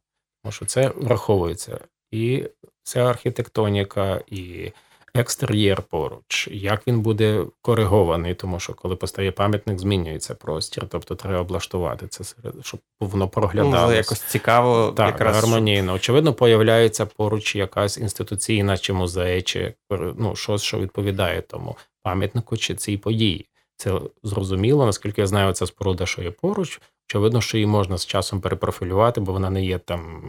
Тому 0.43 0.51
що 0.51 0.65
це 0.65 0.91
враховується 0.95 1.79
і 2.11 2.43
вся 2.83 3.05
архітектоніка, 3.05 4.21
і 4.27 4.71
екстер'єр 5.17 5.81
поруч, 5.81 6.47
як 6.51 6.87
він 6.87 7.01
буде 7.01 7.45
коригований, 7.61 8.35
тому 8.35 8.59
що 8.59 8.73
коли 8.73 8.95
постає 8.95 9.31
пам'ятник, 9.31 9.79
змінюється 9.79 10.35
простір, 10.35 10.87
тобто 10.89 11.15
треба 11.15 11.39
облаштувати 11.39 12.07
це, 12.07 12.23
щоб 12.61 12.79
воно 12.99 13.27
проглядалося. 13.27 13.87
Ну, 13.87 13.93
якось 13.93 14.21
цікаво, 14.21 14.93
так, 14.97 15.07
якраз 15.07 15.35
гармонійно. 15.35 15.93
Очевидно, 15.93 16.33
появляється 16.33 17.05
поруч 17.05 17.55
якась 17.55 17.97
інституційна 17.97 18.77
чи 18.77 18.93
музей, 18.93 19.41
чи 19.41 19.73
ну, 20.17 20.35
щось, 20.35 20.61
що 20.61 20.79
відповідає 20.79 21.41
тому 21.41 21.75
пам'ятнику 22.03 22.57
чи 22.57 22.75
цій 22.75 22.97
події. 22.97 23.47
Це 23.77 24.01
зрозуміло, 24.23 24.85
наскільки 24.85 25.21
я 25.21 25.27
знаю, 25.27 25.53
ця 25.53 25.65
споруда, 25.65 26.05
що 26.05 26.21
є 26.21 26.31
поруч. 26.31 26.81
Очевидно, 27.09 27.41
що 27.41 27.57
її 27.57 27.67
можна 27.67 27.97
з 27.97 28.05
часом 28.05 28.41
перепрофілювати, 28.41 29.21
бо 29.21 29.31
вона 29.31 29.49
не 29.49 29.65
є 29.65 29.77
там, 29.77 30.21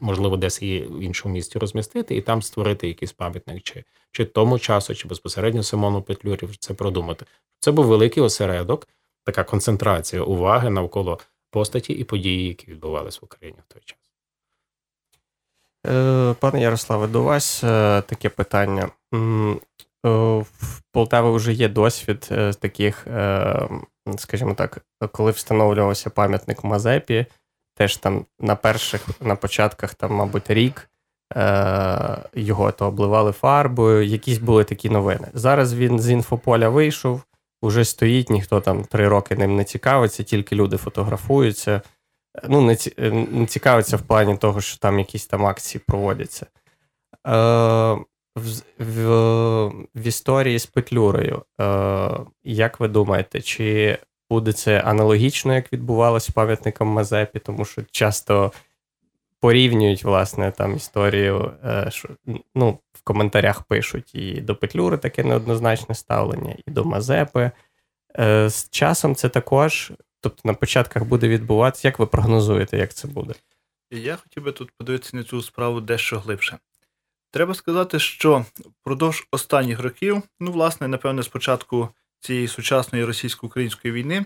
можливо, 0.00 0.36
десь 0.36 0.62
її 0.62 0.80
в 0.82 1.00
іншому 1.00 1.34
місті 1.34 1.58
розмістити 1.58 2.16
і 2.16 2.20
там 2.20 2.42
створити 2.42 2.88
якийсь 2.88 3.12
пам'ятник, 3.12 3.62
чи 3.62 3.84
чи 4.12 4.24
тому 4.24 4.58
часу, 4.58 4.94
чи 4.94 5.08
безпосередньо 5.08 5.62
Симону 5.62 6.02
Петлюрі 6.02 6.48
це 6.58 6.74
продумати. 6.74 7.26
Це 7.58 7.70
був 7.70 7.86
великий 7.86 8.22
осередок, 8.22 8.88
така 9.24 9.44
концентрація 9.44 10.22
уваги 10.22 10.70
навколо 10.70 11.18
постаті 11.50 11.92
і 11.92 12.04
події, 12.04 12.48
які 12.48 12.70
відбувалися 12.70 13.18
в 13.22 13.24
Україні 13.24 13.58
в 13.68 13.72
той 13.72 13.82
час. 13.84 13.98
Е, 15.86 16.34
пане 16.40 16.60
Ярославе, 16.60 17.06
до 17.06 17.22
вас 17.22 17.64
е, 17.64 18.02
таке 18.06 18.28
питання. 18.28 18.90
В 20.04 20.80
Полтаві 20.92 21.36
вже 21.36 21.52
є 21.52 21.68
досвід 21.68 22.28
е, 22.32 22.52
таких, 22.52 23.06
скажімо 24.16 24.54
так, 24.54 24.78
коли 25.12 25.30
встановлювався 25.30 26.10
пам'ятник 26.10 26.64
Мазепі, 26.64 27.26
теж 27.74 27.96
там 27.96 28.26
на 28.40 28.56
перших, 28.56 29.06
на 29.20 29.36
початках, 29.36 29.94
там, 29.94 30.12
мабуть, 30.12 30.50
рік 30.50 30.88
Е, 31.34 32.18
його 32.34 32.72
то 32.72 32.86
обливали 32.86 33.32
фарбою, 33.32 34.06
якісь 34.06 34.38
були 34.38 34.64
такі 34.64 34.90
новини. 34.90 35.28
Зараз 35.34 35.74
він 35.74 36.00
з 36.00 36.10
інфополя 36.10 36.68
вийшов, 36.68 37.22
уже 37.62 37.84
стоїть, 37.84 38.30
ніхто 38.30 38.60
там 38.60 38.84
три 38.84 39.08
роки 39.08 39.36
ним 39.36 39.56
не 39.56 39.64
цікавиться, 39.64 40.22
тільки 40.22 40.56
люди 40.56 40.76
фотографуються. 40.76 41.80
Ну, 42.48 42.60
не 42.60 42.76
не 43.32 43.46
цікавиться 43.46 43.96
в 43.96 44.02
плані 44.02 44.36
того, 44.36 44.60
що 44.60 44.78
там 44.78 44.98
якісь 44.98 45.26
там 45.26 45.46
акції 45.46 45.82
проводяться. 45.86 46.46
Е, 47.26 47.96
в, 48.36 48.62
в, 48.78 49.06
в 49.94 50.06
історії 50.06 50.58
з 50.58 50.66
Петлюрою, 50.66 51.42
е, 51.60 52.10
як 52.44 52.80
ви 52.80 52.88
думаєте, 52.88 53.40
чи 53.40 53.98
буде 54.30 54.52
це 54.52 54.80
аналогічно, 54.80 55.54
як 55.54 55.72
відбувалося 55.72 56.32
з 56.32 56.34
пам'ятником 56.34 56.88
Мазепі, 56.88 57.38
тому 57.38 57.64
що 57.64 57.82
часто 57.90 58.52
порівнюють, 59.40 60.04
власне, 60.04 60.50
там 60.50 60.76
історію, 60.76 61.52
е, 61.64 61.86
що 61.90 62.08
ну, 62.54 62.78
в 62.92 63.02
коментарях 63.04 63.62
пишуть 63.62 64.14
і 64.14 64.40
до 64.40 64.56
Петлюри 64.56 64.98
таке 64.98 65.24
неоднозначне 65.24 65.94
ставлення, 65.94 66.56
і 66.66 66.70
до 66.70 66.84
Мазепи. 66.84 67.50
Е, 68.18 68.50
з 68.50 68.70
часом 68.70 69.14
це 69.14 69.28
також, 69.28 69.92
тобто 70.20 70.40
на 70.44 70.54
початках 70.54 71.04
буде 71.04 71.28
відбуватися. 71.28 71.88
Як 71.88 71.98
ви 71.98 72.06
прогнозуєте, 72.06 72.78
як 72.78 72.94
це 72.94 73.08
буде? 73.08 73.34
Я 73.90 74.16
хотів 74.16 74.42
би 74.44 74.52
тут 74.52 74.70
подивитися 74.78 75.16
на 75.16 75.24
цю 75.24 75.42
справу 75.42 75.80
дещо 75.80 76.18
глибше. 76.18 76.58
Треба 77.36 77.54
сказати, 77.54 77.98
що 77.98 78.44
впродовж 78.80 79.26
останніх 79.30 79.80
років, 79.80 80.22
ну, 80.40 80.52
власне, 80.52 80.88
напевне, 80.88 81.22
з 81.22 81.28
початку 81.28 81.88
цієї 82.20 82.48
сучасної 82.48 83.04
російсько-української 83.04 83.94
війни 83.94 84.24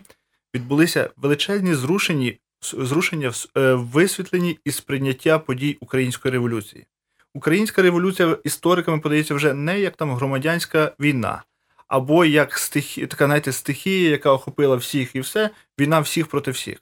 відбулися 0.54 1.10
величезні 1.16 1.74
зрушені 1.74 2.38
зрушення 2.62 3.32
в 3.54 3.74
висвітленні 3.74 4.58
і 4.64 4.72
сприйняття 4.72 5.38
подій 5.38 5.76
української 5.80 6.32
революції. 6.32 6.86
Українська 7.34 7.82
революція 7.82 8.36
істориками 8.44 9.00
подається 9.00 9.34
вже 9.34 9.54
не 9.54 9.80
як 9.80 9.96
там 9.96 10.14
громадянська 10.14 10.92
війна, 11.00 11.42
або 11.88 12.24
як 12.24 12.58
стихі, 12.58 13.06
така 13.06 13.26
знаєте, 13.26 13.52
стихія, 13.52 14.10
яка 14.10 14.32
охопила 14.32 14.76
всіх 14.76 15.16
і 15.16 15.20
все, 15.20 15.50
війна 15.80 16.00
всіх 16.00 16.26
проти 16.26 16.50
всіх. 16.50 16.78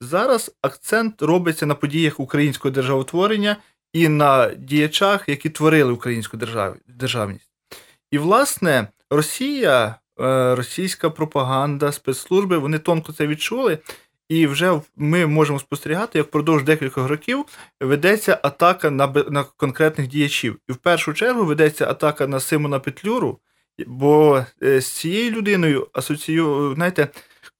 Зараз 0.00 0.56
акцент 0.62 1.22
робиться 1.22 1.66
на 1.66 1.74
подіях 1.74 2.20
українського 2.20 2.72
державотворення 2.72 3.56
і 3.92 4.08
на 4.08 4.54
діячах, 4.54 5.28
які 5.28 5.50
творили 5.50 5.92
українську 5.92 6.36
держав... 6.36 6.76
державність. 6.86 7.50
І, 8.10 8.18
власне, 8.18 8.88
Росія, 9.10 9.94
е, 10.20 10.54
російська 10.54 11.10
пропаганда, 11.10 11.92
спецслужби 11.92 12.58
вони 12.58 12.78
тонко 12.78 13.12
це 13.12 13.26
відчули 13.26 13.78
і 14.28 14.46
вже 14.46 14.80
ми 14.96 15.26
можемо 15.26 15.58
спостерігати, 15.58 16.18
як 16.18 16.26
впродовж 16.26 16.62
декількох 16.62 17.08
років 17.08 17.44
ведеться 17.80 18.38
атака 18.42 18.90
на 18.90 19.06
на 19.30 19.44
конкретних 19.44 20.08
діячів. 20.08 20.58
І 20.68 20.72
в 20.72 20.76
першу 20.76 21.14
чергу 21.14 21.44
ведеться 21.44 21.90
атака 21.90 22.26
на 22.26 22.40
Симона 22.40 22.78
Петлюру, 22.78 23.38
бо 23.86 24.44
е, 24.62 24.80
з 24.80 24.86
цією 24.86 25.30
людиною 25.30 25.88
асоціюю, 25.92 26.74
знаєте, 26.74 27.08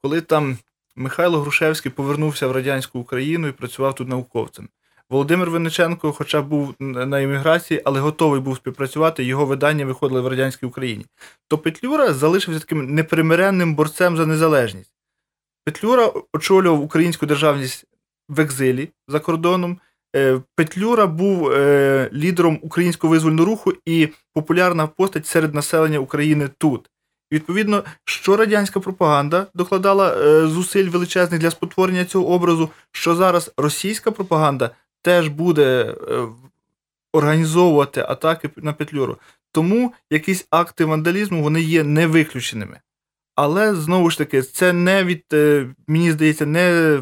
коли 0.02 0.20
там 0.20 0.58
Михайло 0.96 1.40
Грушевський 1.40 1.92
повернувся 1.92 2.46
в 2.46 2.52
радянську 2.52 2.98
Україну 2.98 3.48
і 3.48 3.52
працював 3.52 3.94
тут 3.94 4.08
науковцем. 4.08 4.68
Володимир 5.10 5.50
Винниченко, 5.50 6.12
хоча 6.12 6.42
був 6.42 6.74
на 6.78 7.20
імміграції, 7.20 7.82
але 7.84 8.00
готовий 8.00 8.40
був 8.40 8.56
співпрацювати, 8.56 9.24
його 9.24 9.46
видання 9.46 9.86
виходили 9.86 10.20
в 10.20 10.26
радянській 10.26 10.66
Україні. 10.66 11.06
То 11.48 11.58
Петлюра 11.58 12.12
залишився 12.12 12.60
таким 12.60 12.94
непримиренним 12.94 13.74
борцем 13.74 14.16
за 14.16 14.26
незалежність. 14.26 14.92
Петлюра 15.64 16.12
очолював 16.32 16.82
українську 16.82 17.26
державність 17.26 17.84
в 18.28 18.40
екзилі 18.40 18.88
за 19.08 19.20
кордоном. 19.20 19.78
Е, 20.16 20.40
Петлюра 20.56 21.06
був 21.06 21.50
е, 21.50 22.10
лідером 22.12 22.58
українського 22.62 23.10
визвольного 23.10 23.46
руху 23.46 23.72
і 23.86 24.08
популярна 24.34 24.86
постать 24.86 25.26
серед 25.26 25.54
населення 25.54 25.98
України 25.98 26.48
тут. 26.58 26.90
Відповідно, 27.32 27.84
що 28.04 28.36
радянська 28.36 28.80
пропаганда 28.80 29.46
докладала 29.54 30.14
е, 30.14 30.46
зусиль 30.46 30.88
величезних 30.88 31.40
для 31.40 31.50
спотворення 31.50 32.04
цього 32.04 32.26
образу, 32.26 32.70
що 32.92 33.14
зараз 33.14 33.52
російська 33.56 34.10
пропаганда 34.10 34.70
теж 35.02 35.28
буде 35.28 35.94
організовувати 37.12 38.00
атаки 38.00 38.50
на 38.56 38.72
Петлюру. 38.72 39.18
Тому 39.52 39.92
якісь 40.10 40.46
акти 40.50 40.84
вандалізму 40.84 41.42
вони 41.42 41.60
є 41.60 41.84
невиключеними. 41.84 42.80
Але 43.34 43.74
знову 43.74 44.10
ж 44.10 44.18
таки, 44.18 44.42
це 44.42 44.72
не 44.72 45.04
від, 45.04 45.24
е, 45.32 45.66
мені 45.86 46.12
здається, 46.12 46.46
не 46.46 46.98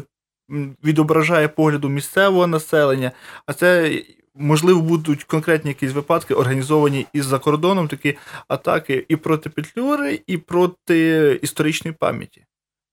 відображає 0.83 1.47
погляду 1.47 1.89
місцевого 1.89 2.47
населення, 2.47 3.11
а 3.45 3.53
це. 3.53 4.01
Можливо, 4.39 4.81
будуть 4.81 5.23
конкретні 5.23 5.69
якісь 5.71 5.91
випадки, 5.91 6.33
організовані 6.33 7.07
із 7.13 7.25
за 7.25 7.39
кордоном 7.39 7.87
такі 7.87 8.17
атаки 8.47 9.05
і 9.07 9.15
проти 9.15 9.49
Петлюри, 9.49 10.21
і 10.27 10.37
проти 10.37 11.39
історичної 11.41 11.97
пам'яті. 11.99 12.45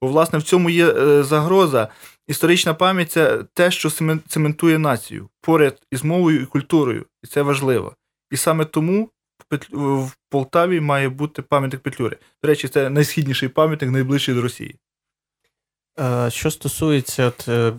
Бо, 0.04 0.10
власне, 0.10 0.38
в 0.38 0.42
цьому 0.42 0.70
є 0.70 0.86
е, 0.88 1.22
загроза. 1.22 1.88
Історична 2.28 2.74
пам'ять 2.74 3.12
це 3.12 3.44
те, 3.54 3.70
що 3.70 3.90
цементує 4.28 4.78
націю 4.78 5.28
поряд 5.40 5.82
із 5.90 6.04
мовою 6.04 6.42
і 6.42 6.46
культурою, 6.46 7.06
і 7.22 7.26
це 7.26 7.42
важливо. 7.42 7.96
І 8.30 8.36
саме 8.36 8.64
тому 8.64 9.08
в 9.72 10.10
Полтаві 10.30 10.80
має 10.80 11.08
бути 11.08 11.42
пам'ятник 11.42 11.82
Петлюри. 11.82 12.16
До 12.42 12.48
речі, 12.48 12.68
це 12.68 12.90
найсхідніший 12.90 13.48
пам'ятник, 13.48 13.90
найближчий 13.90 14.34
до 14.34 14.42
Росії. 14.42 14.76
Е, 16.00 16.30
що 16.30 16.50
стосується 16.50 17.26
от, 17.26 17.48
е, 17.48 17.72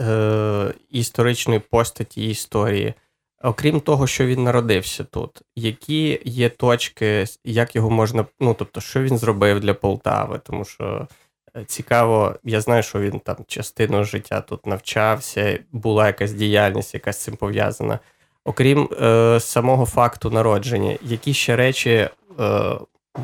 е, 0.00 0.74
історичної 0.90 1.60
постаті 1.60 2.30
історії, 2.30 2.94
окрім 3.42 3.80
того, 3.80 4.06
що 4.06 4.26
він 4.26 4.42
народився 4.42 5.04
тут, 5.04 5.42
які 5.56 6.20
є 6.24 6.48
точки, 6.48 7.26
як 7.44 7.76
його 7.76 7.90
можна, 7.90 8.26
ну 8.40 8.54
тобто, 8.58 8.80
що 8.80 9.02
він 9.02 9.18
зробив 9.18 9.60
для 9.60 9.74
Полтави, 9.74 10.40
тому 10.44 10.64
що. 10.64 11.08
Цікаво, 11.66 12.36
я 12.44 12.60
знаю, 12.60 12.82
що 12.82 13.00
він 13.00 13.20
там 13.20 13.36
частину 13.46 14.04
життя 14.04 14.40
тут 14.40 14.66
навчався, 14.66 15.58
була 15.72 16.06
якась 16.06 16.32
діяльність, 16.32 16.94
яка 16.94 17.12
з 17.12 17.22
цим 17.22 17.36
пов'язана. 17.36 17.98
Окрім 18.44 18.88
е, 18.92 19.40
самого 19.40 19.86
факту 19.86 20.30
народження, 20.30 20.98
які 21.02 21.34
ще 21.34 21.56
речі 21.56 21.90
е, 21.90 22.10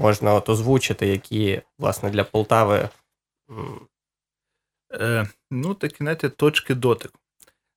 можна 0.00 0.34
от 0.34 0.48
озвучити, 0.48 1.06
які, 1.06 1.62
власне, 1.78 2.10
для 2.10 2.24
Полтави. 2.24 2.88
Е, 4.92 5.28
Ну, 5.50 5.74
такі, 5.74 5.96
знаєте, 5.98 6.28
точки 6.28 6.74
дотику. 6.74 7.18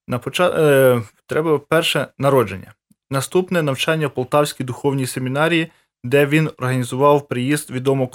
На 0.08 0.20
почат... 0.20 0.54
е, 0.58 1.02
Треба 1.26 1.60
перше 1.60 2.08
народження. 2.18 2.74
Наступне 3.10 3.62
навчання 3.62 4.08
в 4.08 4.14
Полтавській 4.14 4.64
духовній 4.64 5.08
семінарії, 5.08 5.72
де 6.04 6.26
він 6.26 6.52
організував 6.58 7.28
приїзд 7.28 7.72
відомого 7.72 8.08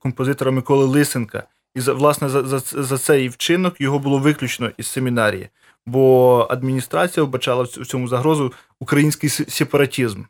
композитора 0.00 0.50
Миколи 0.50 0.84
Лисенка. 0.84 1.42
І 1.74 1.80
власне 1.80 2.28
за, 2.28 2.42
за, 2.42 2.58
за 2.58 2.98
цей 2.98 3.28
вчинок 3.28 3.80
його 3.80 3.98
було 3.98 4.18
виключено 4.18 4.70
із 4.76 4.86
семінарії 4.86 5.48
бо 5.88 6.46
адміністрація 6.50 7.24
вбачала 7.24 7.62
в 7.62 7.86
цьому 7.86 8.08
загрозу 8.08 8.52
український 8.80 9.30
сепаратізм. 9.30 10.22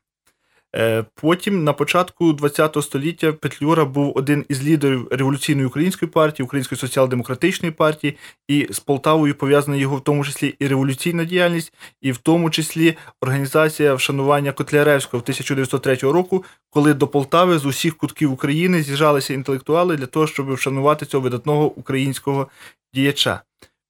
Е, 0.76 1.04
потім, 1.14 1.64
на 1.64 1.72
початку 1.72 2.36
ХХ 2.36 2.82
століття, 2.82 3.32
Петлюра 3.32 3.84
був 3.84 4.12
один 4.16 4.44
із 4.48 4.64
лідерів 4.64 5.08
революційної 5.10 5.66
української 5.66 6.10
партії, 6.10 6.44
Української 6.44 6.78
соціал-демократичної 6.78 7.72
партії, 7.72 8.16
і 8.48 8.66
з 8.70 8.80
Полтавою 8.80 9.34
пов'язана 9.34 9.76
його 9.76 9.96
в 9.96 10.04
тому 10.04 10.24
числі 10.24 10.54
і 10.58 10.68
революційна 10.68 11.24
діяльність, 11.24 11.72
і 12.02 12.12
в 12.12 12.18
тому 12.18 12.50
числі 12.50 12.96
організація 13.20 13.94
вшанування 13.94 14.52
Котляревського 14.52 15.18
в 15.18 15.22
1903 15.22 15.96
року, 15.96 16.44
коли 16.70 16.94
до 16.94 17.08
Полтави 17.08 17.58
з 17.58 17.66
усіх 17.66 17.96
кутків 17.96 18.32
України 18.32 18.82
з'їжджалися 18.82 19.34
інтелектуали 19.34 19.96
для 19.96 20.06
того, 20.06 20.26
щоб 20.26 20.52
вшанувати 20.52 21.06
цього 21.06 21.22
видатного 21.22 21.66
українського 21.66 22.48
діяча. 22.94 23.40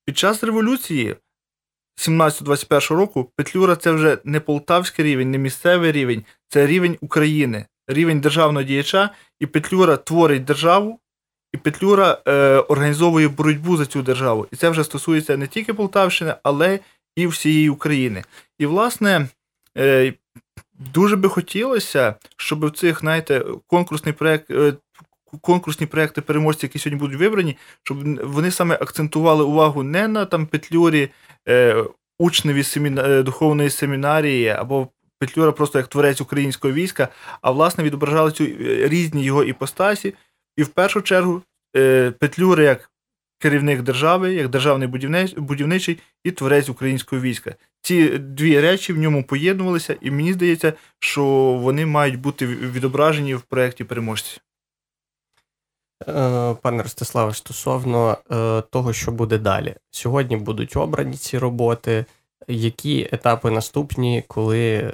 Під 0.06 0.18
час 0.18 0.44
революції 0.44 1.16
17-21 1.98 2.94
року 2.94 3.32
Петлюра 3.36 3.76
це 3.76 3.92
вже 3.92 4.18
не 4.24 4.40
полтавський 4.40 5.04
рівень, 5.04 5.30
не 5.30 5.38
місцевий 5.38 5.92
рівень, 5.92 6.24
це 6.48 6.66
рівень 6.66 6.98
України, 7.00 7.66
рівень 7.88 8.20
державного 8.20 8.62
діяча, 8.62 9.10
і 9.40 9.46
Петлюра 9.46 9.96
творить 9.96 10.44
державу, 10.44 11.00
і 11.52 11.56
Петлюра 11.56 12.18
е, 12.28 12.56
організовує 12.56 13.28
боротьбу 13.28 13.76
за 13.76 13.86
цю 13.86 14.02
державу. 14.02 14.46
І 14.52 14.56
це 14.56 14.68
вже 14.68 14.84
стосується 14.84 15.36
не 15.36 15.46
тільки 15.46 15.74
Полтавщини, 15.74 16.34
але 16.42 16.80
і 17.16 17.26
всієї 17.26 17.70
України. 17.70 18.24
І, 18.58 18.66
власне, 18.66 19.28
е, 19.78 20.14
дуже 20.94 21.16
би 21.16 21.28
хотілося, 21.28 22.14
щоб 22.36 22.66
в 22.66 22.70
цих, 22.70 23.00
знаєте, 23.00 23.44
конкурсний 23.66 24.14
проєкт. 24.14 24.50
Е, 24.50 24.72
конкурсні 25.40 25.86
проекти 25.86 26.20
переможці, 26.20 26.66
які 26.66 26.78
сьогодні 26.78 27.00
будуть 27.00 27.18
вибрані, 27.18 27.56
щоб 27.82 28.24
вони 28.24 28.50
саме 28.50 28.74
акцентували 28.74 29.44
увагу 29.44 29.82
не 29.82 30.08
на 30.08 30.24
там 30.24 30.46
Петлюрі, 30.46 31.10
е, 31.48 31.84
учневі 32.18 32.62
семіна... 32.62 33.02
Е, 33.02 33.22
духовної 33.22 33.70
семінарії 33.70 34.48
або 34.48 34.88
Петлюра 35.18 35.52
просто 35.52 35.78
як 35.78 35.88
творець 35.88 36.20
українського 36.20 36.74
війська, 36.74 37.08
а 37.42 37.50
власне 37.50 37.84
відображали 37.84 38.32
цю 38.32 38.44
е, 38.44 38.88
різні 38.88 39.24
його 39.24 39.44
іпостасі. 39.44 40.14
І 40.56 40.62
в 40.62 40.68
першу 40.68 41.02
чергу 41.02 41.42
е, 41.76 42.10
Петлюра 42.10 42.64
як 42.64 42.90
керівник 43.38 43.82
держави, 43.82 44.34
як 44.34 44.48
державний 44.48 44.88
будівничий 45.36 45.98
і 46.24 46.30
творець 46.30 46.68
українського 46.68 47.22
війська. 47.22 47.54
Ці 47.82 48.18
дві 48.18 48.60
речі 48.60 48.92
в 48.92 48.98
ньому 48.98 49.24
поєднувалися, 49.24 49.96
і 50.00 50.10
мені 50.10 50.32
здається, 50.32 50.72
що 50.98 51.24
вони 51.62 51.86
мають 51.86 52.18
бути 52.18 52.46
відображені 52.46 53.34
в 53.34 53.40
проєкті 53.40 53.84
переможці. 53.84 54.40
Е, 56.08 56.54
пане 56.62 56.82
Ростиславе, 56.82 57.34
стосовно 57.34 58.16
того, 58.70 58.92
що 58.92 59.12
буде 59.12 59.38
далі. 59.38 59.74
Сьогодні 59.90 60.36
будуть 60.36 60.76
обрані 60.76 61.16
ці 61.16 61.38
роботи. 61.38 62.04
Які 62.48 63.08
етапи 63.12 63.50
наступні, 63.50 64.24
коли, 64.28 64.92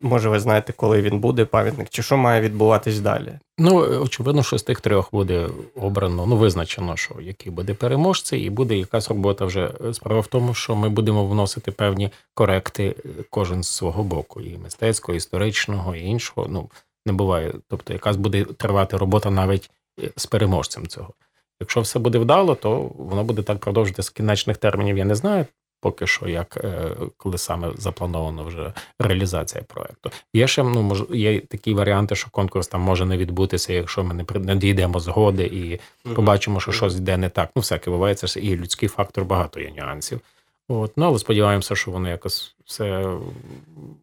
може, 0.00 0.28
ви 0.28 0.40
знаєте, 0.40 0.72
коли 0.72 1.02
він 1.02 1.18
буде 1.18 1.44
пам'ятник, 1.44 1.88
чи 1.88 2.02
що 2.02 2.16
має 2.16 2.40
відбуватись 2.40 3.00
далі? 3.00 3.38
Ну, 3.58 3.76
очевидно, 4.02 4.42
що 4.42 4.58
з 4.58 4.62
тих 4.62 4.80
трьох 4.80 5.08
буде 5.12 5.48
обрано, 5.76 6.26
ну, 6.26 6.36
визначено, 6.36 6.96
що 6.96 7.14
який 7.20 7.52
буде 7.52 7.74
переможцей, 7.74 8.40
і 8.40 8.50
буде 8.50 8.76
якась 8.76 9.08
робота 9.08 9.44
вже. 9.44 9.70
Справа 9.92 10.20
в 10.20 10.26
тому, 10.26 10.54
що 10.54 10.76
ми 10.76 10.88
будемо 10.88 11.26
вносити 11.26 11.72
певні 11.72 12.10
коректи 12.34 12.96
кожен 13.30 13.62
з 13.62 13.68
свого 13.68 14.02
боку, 14.02 14.40
і 14.40 14.58
мистецького, 14.58 15.14
і 15.14 15.16
історичного, 15.16 15.96
і 15.96 16.04
іншого. 16.04 16.46
Ну, 16.50 16.70
не 17.06 17.12
буває. 17.12 17.54
Тобто, 17.68 17.92
якась 17.92 18.16
буде 18.16 18.44
тривати 18.44 18.96
робота 18.96 19.30
навіть 19.30 19.70
з 20.16 20.26
переможцем 20.26 20.86
цього. 20.86 21.14
Якщо 21.60 21.80
все 21.80 21.98
буде 21.98 22.18
вдало, 22.18 22.54
то 22.54 22.80
воно 22.98 23.24
буде 23.24 23.42
так 23.42 23.58
продовжити 23.58 24.02
з 24.02 24.10
кінечних 24.10 24.56
термінів. 24.56 24.98
Я 24.98 25.04
не 25.04 25.14
знаю 25.14 25.46
поки 25.86 26.06
що, 26.06 26.28
як 26.28 26.56
е, 26.64 26.90
коли 27.16 27.38
саме 27.38 27.72
заплановано 27.76 28.44
вже 28.44 28.72
реалізація 28.98 29.64
проекту. 29.64 30.10
Є 30.34 30.46
ще 30.46 30.62
ну 30.62 30.82
мож, 30.82 31.04
є 31.10 31.40
такі 31.40 31.74
варіанти, 31.74 32.14
що 32.14 32.30
конкурс 32.30 32.68
там 32.68 32.80
може 32.80 33.06
не 33.06 33.16
відбутися, 33.16 33.72
якщо 33.72 34.04
ми 34.04 34.14
не 34.14 34.24
не 34.38 34.56
дійдемо 34.56 35.00
згоди 35.00 35.44
і 35.44 35.80
побачимо, 36.14 36.60
що 36.60 36.72
щось 36.72 36.96
йде 36.96 37.16
не 37.16 37.28
так. 37.28 37.50
Ну, 37.56 37.60
всяке 37.60 37.90
буває, 37.90 38.14
це 38.14 38.40
і 38.40 38.56
людський 38.56 38.88
фактор 38.88 39.24
багато 39.24 39.60
є 39.60 39.70
нюансів. 39.76 40.20
От, 40.68 40.92
ну 40.96 41.06
але 41.06 41.18
сподіваємося, 41.18 41.74
що 41.76 41.90
воно 41.90 42.08
якось 42.08 42.56
все. 42.64 43.16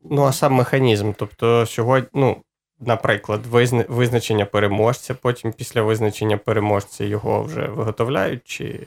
Ну 0.09 0.23
а 0.23 0.33
сам 0.33 0.53
механізм. 0.53 1.11
Тобто, 1.17 1.65
сьогодні, 1.65 2.09
ну 2.13 2.37
наприклад, 2.79 3.45
визначення 3.87 4.45
переможця, 4.45 5.13
потім 5.13 5.53
після 5.53 5.81
визначення 5.81 6.37
переможця 6.37 7.03
його 7.03 7.43
вже 7.43 7.67
виготовляють 7.67 8.41
чи. 8.45 8.79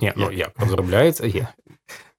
Ні, 0.00 0.12
ну 0.16 0.32
як 0.32 0.52
розробляється, 0.56 1.26
є. 1.26 1.46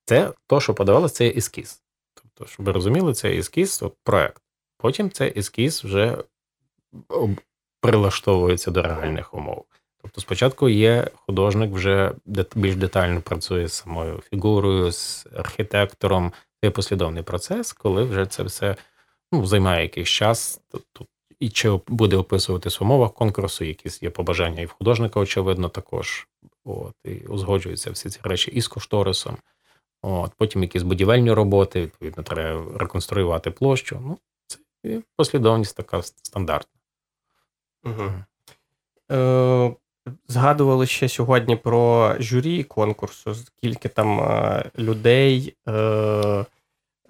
Це 0.08 0.34
то, 0.48 0.62
що 0.62 0.74
подавалося, 0.74 1.16
це 1.16 1.28
ескіз. 1.28 1.82
Тобто, 2.14 2.46
щоб 2.46 2.66
ви 2.66 2.72
розуміли, 2.72 3.14
це 3.14 3.32
ескіз, 3.32 3.84
от 3.84 3.94
проект. 4.04 4.42
Потім 4.78 5.12
цей 5.12 5.40
ескіз 5.40 5.84
вже 5.84 6.18
прилаштовується 7.82 8.72
до 8.72 8.82
реальних 8.82 9.34
умов. 9.34 9.66
Тобто, 10.02 10.22
спочатку 10.22 10.70
є 10.70 11.08
художник, 11.16 11.72
вже 11.72 12.12
більш 12.56 12.76
детально 12.76 13.22
працює 13.22 13.68
з 13.68 13.74
самою 13.74 14.22
фігурою, 14.30 14.92
з 14.92 15.28
архітектором. 15.36 16.34
Це 16.64 16.72
послідовний 16.72 17.24
процес, 17.24 17.74
коли 17.74 18.04
вже 18.04 18.26
це 18.26 18.44
все 18.44 18.76
ну, 19.32 19.46
займає 19.46 19.82
якийсь 19.82 20.10
час. 20.10 20.62
Тут 20.94 21.08
і 21.40 21.50
чи 21.50 21.80
буде 21.88 22.18
описуватись 22.18 22.80
в 22.80 22.84
умовах 22.84 23.14
конкурсу, 23.14 23.66
якісь 23.66 24.04
є 24.04 24.10
побажання 24.10 24.62
і 24.62 24.66
в 24.66 24.72
художника, 24.72 25.20
очевидно, 25.20 25.70
також. 25.70 26.28
От, 26.66 26.94
І 27.04 27.10
узгоджуються 27.10 27.92
всі 27.92 28.10
ці 28.10 28.20
речі 28.24 28.52
і 28.52 28.62
з 28.62 28.68
кошторисом. 28.68 29.38
От, 30.02 30.32
Потім 30.38 30.64
якісь 30.64 30.84
будівельні 30.84 31.32
роботи, 31.34 31.82
відповідно, 31.82 32.24
треба 32.24 32.66
реконструювати 32.78 33.52
площу. 33.52 34.00
Ну, 34.02 34.18
Це 34.84 35.02
послідовність 35.16 35.78
така 35.78 36.02
стандартна. 36.02 36.80
Угу. 37.84 38.12
Е, 39.12 39.76
Згадували 40.28 40.86
ще 40.86 41.10
сьогодні 41.10 41.56
про 41.56 42.16
журі 42.20 42.64
конкурсу, 42.64 43.36
скільки 43.36 43.90
там 43.90 44.20
е, 44.20 44.72
людей. 44.78 45.56
Е, 45.70 46.46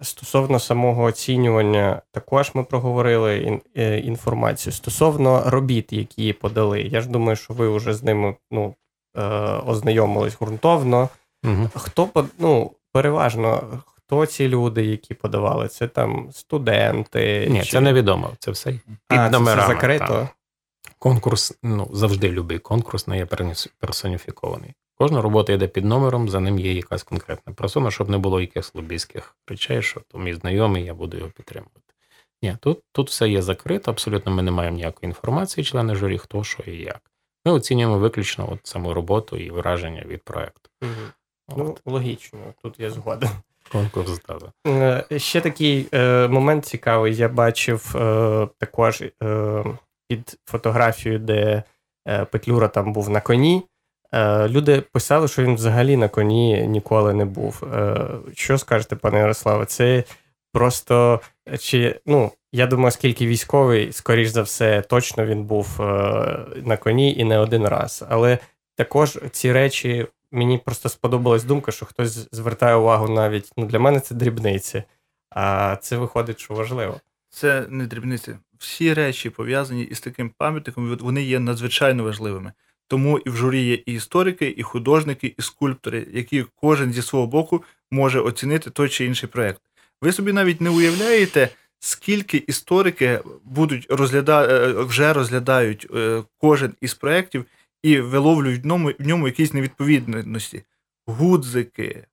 Стосовно 0.02 0.60
самого 0.60 1.04
оцінювання, 1.04 2.02
також 2.12 2.52
ми 2.54 2.63
проговорили 2.63 3.62
е, 3.78 4.00
інформацію. 4.00 4.73
Стосовно 4.73 5.43
робіт, 5.45 5.93
які 5.93 6.34
подали. 6.34 6.82
Я 6.82 7.02
ж 7.02 7.10
думаю, 7.10 7.36
що 7.36 7.54
ви 7.54 7.78
вже 7.78 7.93
з 7.93 8.04
ними 8.04 8.36
ну, 8.52 8.76
е, 9.17 9.21
ознайомились 9.65 10.39
ґрунтовно. 10.39 11.10
Угу. 11.43 11.69
Хто 11.76 12.30
ну, 12.39 12.71
переважно, 12.91 13.82
хто 13.86 14.26
ці 14.26 14.47
люди, 14.47 14.86
які 14.86 15.13
подавали? 15.13 15.67
Це 15.67 15.88
там 15.88 16.30
студенти? 16.32 17.47
Ні, 17.50 17.63
чи... 17.63 17.71
це 17.71 17.82
невідомо. 17.82 18.32
Це 18.39 18.52
все 18.52 18.71
під 18.71 19.19
а, 19.19 19.30
номерами. 19.30 19.67
Це 19.67 19.67
закрито. 19.67 20.08
Там. 20.08 20.28
Конкурс, 21.00 21.58
ну, 21.63 21.89
завжди 21.93 22.30
любий 22.30 22.60
конкурс 22.60 23.08
не 23.08 23.17
є 23.17 23.28
персоніфікований. 23.80 24.73
Кожна 24.95 25.21
робота 25.21 25.54
йде 25.54 25.67
під 25.67 25.86
номером, 25.86 26.30
за 26.30 26.39
ним 26.39 26.60
є 26.60 26.73
якась 26.73 27.04
конкретна 27.04 27.54
персона, 27.54 27.91
щоб 27.91 28.10
не 28.10 28.17
було 28.17 28.41
якихось 28.41 28.76
лобійських 28.76 29.36
речей, 29.47 29.82
що 29.82 30.02
то 30.08 30.17
мій 30.17 30.34
знайомий, 30.34 30.86
я 30.86 30.93
буду 30.93 31.17
його 31.17 31.30
підтримувати. 31.30 31.93
Ні, 32.41 32.58
тут 32.62 32.80
тут 32.91 33.10
все 33.10 33.30
є 33.30 33.41
закрито, 33.41 33.91
абсолютно 33.91 34.32
ми 34.32 34.43
не 34.43 34.52
маємо 34.52 34.76
ніякої 34.76 35.10
інформації, 35.10 35.65
члени 35.65 35.95
журі, 35.95 36.17
хто 36.17 36.43
що 36.43 36.63
і 36.63 36.78
як. 36.78 37.02
Ми 37.45 37.52
оцінюємо 37.52 37.97
виключно 37.97 38.52
от 38.54 38.60
саму 38.63 38.93
роботу 38.93 39.38
і 39.38 39.50
враження 39.50 40.04
від 40.06 40.23
проекту. 40.23 40.69
Угу. 40.82 40.91
Ну, 41.56 41.78
логічно, 41.86 42.40
тут 42.62 42.80
я 42.80 42.90
згоден. 42.90 43.30
Конкурс 43.72 44.22
да. 44.28 44.72
Е, 45.12 45.20
ще 45.20 45.42
такий 45.42 45.88
е, 45.94 46.28
момент 46.28 46.66
цікавий. 46.66 47.16
Я 47.16 47.30
бачив 47.30 47.96
е, 47.96 48.48
також 48.58 49.02
е, 49.02 49.64
під 50.08 50.40
фотографією, 50.46 51.20
де 51.20 51.64
е, 52.08 52.26
Петлюра 52.26 52.68
там 52.68 52.94
був 52.94 53.10
на 53.10 53.22
коні. 53.22 53.64
Е, 54.14 54.48
люди 54.48 54.82
писали, 54.82 55.28
що 55.28 55.44
він 55.44 55.56
взагалі 55.56 55.98
на 55.98 56.10
коні 56.10 56.68
ніколи 56.68 57.14
не 57.14 57.26
був. 57.26 57.64
Е, 57.74 58.08
що 58.34 58.58
скажете, 58.58 58.96
пане 58.96 59.20
Ярославе? 59.20 59.66
Це 59.66 60.04
просто 60.54 61.22
чи 61.60 62.00
ну 62.06 62.32
я 62.52 62.68
думаю, 62.68 62.92
скільки 62.92 63.28
військовий, 63.28 63.94
скоріш 63.94 64.28
за 64.28 64.42
все, 64.42 64.82
точно 64.82 65.26
він 65.26 65.44
був 65.44 65.82
е, 65.82 65.86
на 66.64 66.78
коні 66.78 67.16
і 67.18 67.24
не 67.24 67.40
один 67.40 67.68
раз. 67.68 68.06
Але 68.10 68.38
також 68.76 69.20
ці 69.32 69.52
речі 69.54 70.08
мені 70.32 70.58
просто 70.58 70.90
сподобалась 70.90 71.44
думка, 71.44 71.72
що 71.72 71.86
хтось 71.86 72.28
звертає 72.32 72.76
увагу 72.76 73.10
навіть 73.10 73.52
ну 73.58 73.66
для 73.66 73.80
мене 73.80 74.00
це 74.00 74.16
дрібниці, 74.16 74.84
а 75.30 75.76
це 75.82 75.98
виходить, 75.98 76.40
що 76.40 76.54
важливо. 76.54 77.00
Це 77.30 77.66
не 77.70 77.86
дрібниці. 77.86 78.36
Всі 78.60 78.94
речі 78.94 79.30
пов'язані 79.30 79.84
із 79.84 80.00
таким 80.00 80.30
пам'ятником, 80.30 80.98
вони 81.02 81.24
є 81.24 81.40
надзвичайно 81.40 82.04
важливими. 82.04 82.52
Тому 82.88 83.20
і 83.20 83.30
в 83.30 83.36
журі 83.36 83.62
є 83.62 83.74
і 83.74 83.94
історики, 83.94 84.54
і 84.58 84.63
художники, 84.63 85.36
і 85.38 85.42
скульптори, 85.42 86.08
які 86.13 86.46
кожен 86.56 86.94
зі 86.94 87.02
свого 87.02 87.28
боку 87.28 87.63
може 87.92 88.20
оцінити 88.20 88.70
той 88.70 88.90
чи 88.90 89.06
інший 89.06 89.30
проект. 89.30 89.62
Ви 90.02 90.12
собі 90.12 90.34
навіть 90.34 90.62
не 90.62 90.70
уявляєте, 90.70 91.50
скільки 91.80 92.38
історики 92.38 93.20
будуть 93.44 93.88
розгляда... 93.90 94.46
Е, 94.46 94.72
вже 94.72 95.13
розглядають 95.13 95.88
е, 95.96 96.24
кожен 96.38 96.74
із 96.82 96.94
проєктів 96.94 97.46
і 97.84 98.00
виловлюють 98.00 98.63
в 98.63 98.68
ньому, 98.68 98.92
в 99.00 99.08
ньому 99.08 99.28
якісь 99.28 99.54
невідповідності: 99.54 100.63
гудзики, 101.06 102.06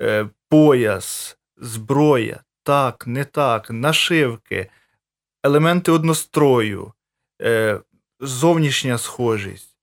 е, 0.00 0.28
пояс, 0.48 1.38
зброя, 1.56 2.40
так, 2.62 3.06
не 3.06 3.24
так, 3.24 3.70
нашивки, 3.70 4.70
елементи 5.42 5.92
однострою, 5.92 6.92
зовнішня 8.20 8.98
схожість. 8.98 9.76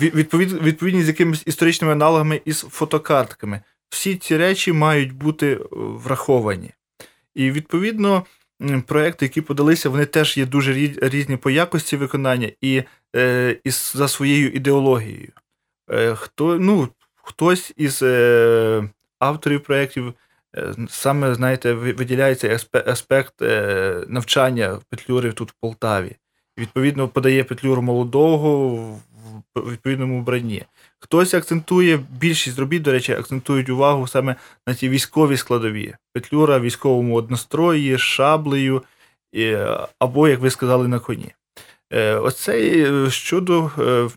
Відповід, 0.00 0.52
відповідність 0.52 1.06
з 1.06 1.08
якимись 1.08 1.42
історичними 1.46 1.92
аналогами 1.92 2.40
із 2.44 2.60
фотокартками. 2.60 3.60
Всі 3.88 4.16
ці 4.16 4.36
речі 4.36 4.72
мають 4.72 5.12
бути 5.12 5.60
враховані. 5.70 6.70
І 7.34 7.50
відповідно 7.50 8.26
проекти, 8.86 9.24
які 9.24 9.40
подалися, 9.40 9.88
вони 9.88 10.06
теж 10.06 10.36
є 10.36 10.46
дуже 10.46 10.72
різні 11.02 11.36
по 11.36 11.50
якості 11.50 11.96
виконання 11.96 12.50
і 12.60 12.82
е, 13.16 13.56
і 13.64 13.70
за 13.70 14.08
своєю 14.08 14.50
ідеологією. 14.50 15.32
Е, 15.90 16.14
хто, 16.14 16.58
ну, 16.58 16.88
Хтось 17.28 17.72
із 17.76 18.02
е, 18.02 18.88
авторів 19.18 19.62
проєктів 19.62 20.14
саме, 20.88 21.34
знаєте, 21.34 21.72
виділяється 21.72 22.58
аспект 22.86 23.34
навчання 24.08 24.78
Петлюри 24.90 25.32
тут 25.32 25.50
в 25.50 25.54
Полтаві. 25.60 26.16
Відповідно, 26.58 27.08
подає 27.08 27.44
Петлюру 27.44 27.82
молодого 27.82 29.00
в 29.54 29.72
відповідному 29.72 30.20
вбранні. 30.20 30.62
Хтось 30.98 31.34
акцентує, 31.34 32.00
більшість 32.20 32.58
робіт, 32.58 32.82
до 32.82 32.92
речі, 32.92 33.12
акцентують 33.12 33.68
увагу 33.68 34.06
саме 34.06 34.36
на 34.66 34.74
ті 34.74 34.88
військові 34.88 35.36
складові. 35.36 35.94
Петлюра 36.12 36.60
військовому 36.60 37.14
однострої, 37.14 37.98
шаблею, 37.98 38.82
або, 39.98 40.28
як 40.28 40.40
ви 40.40 40.50
сказали, 40.50 40.88
на 40.88 40.98
коні. 40.98 41.32
Е, 41.92 42.14
оце 42.14 42.60
е, 42.60 43.10
щодо 43.10 43.70
е, 43.78 44.08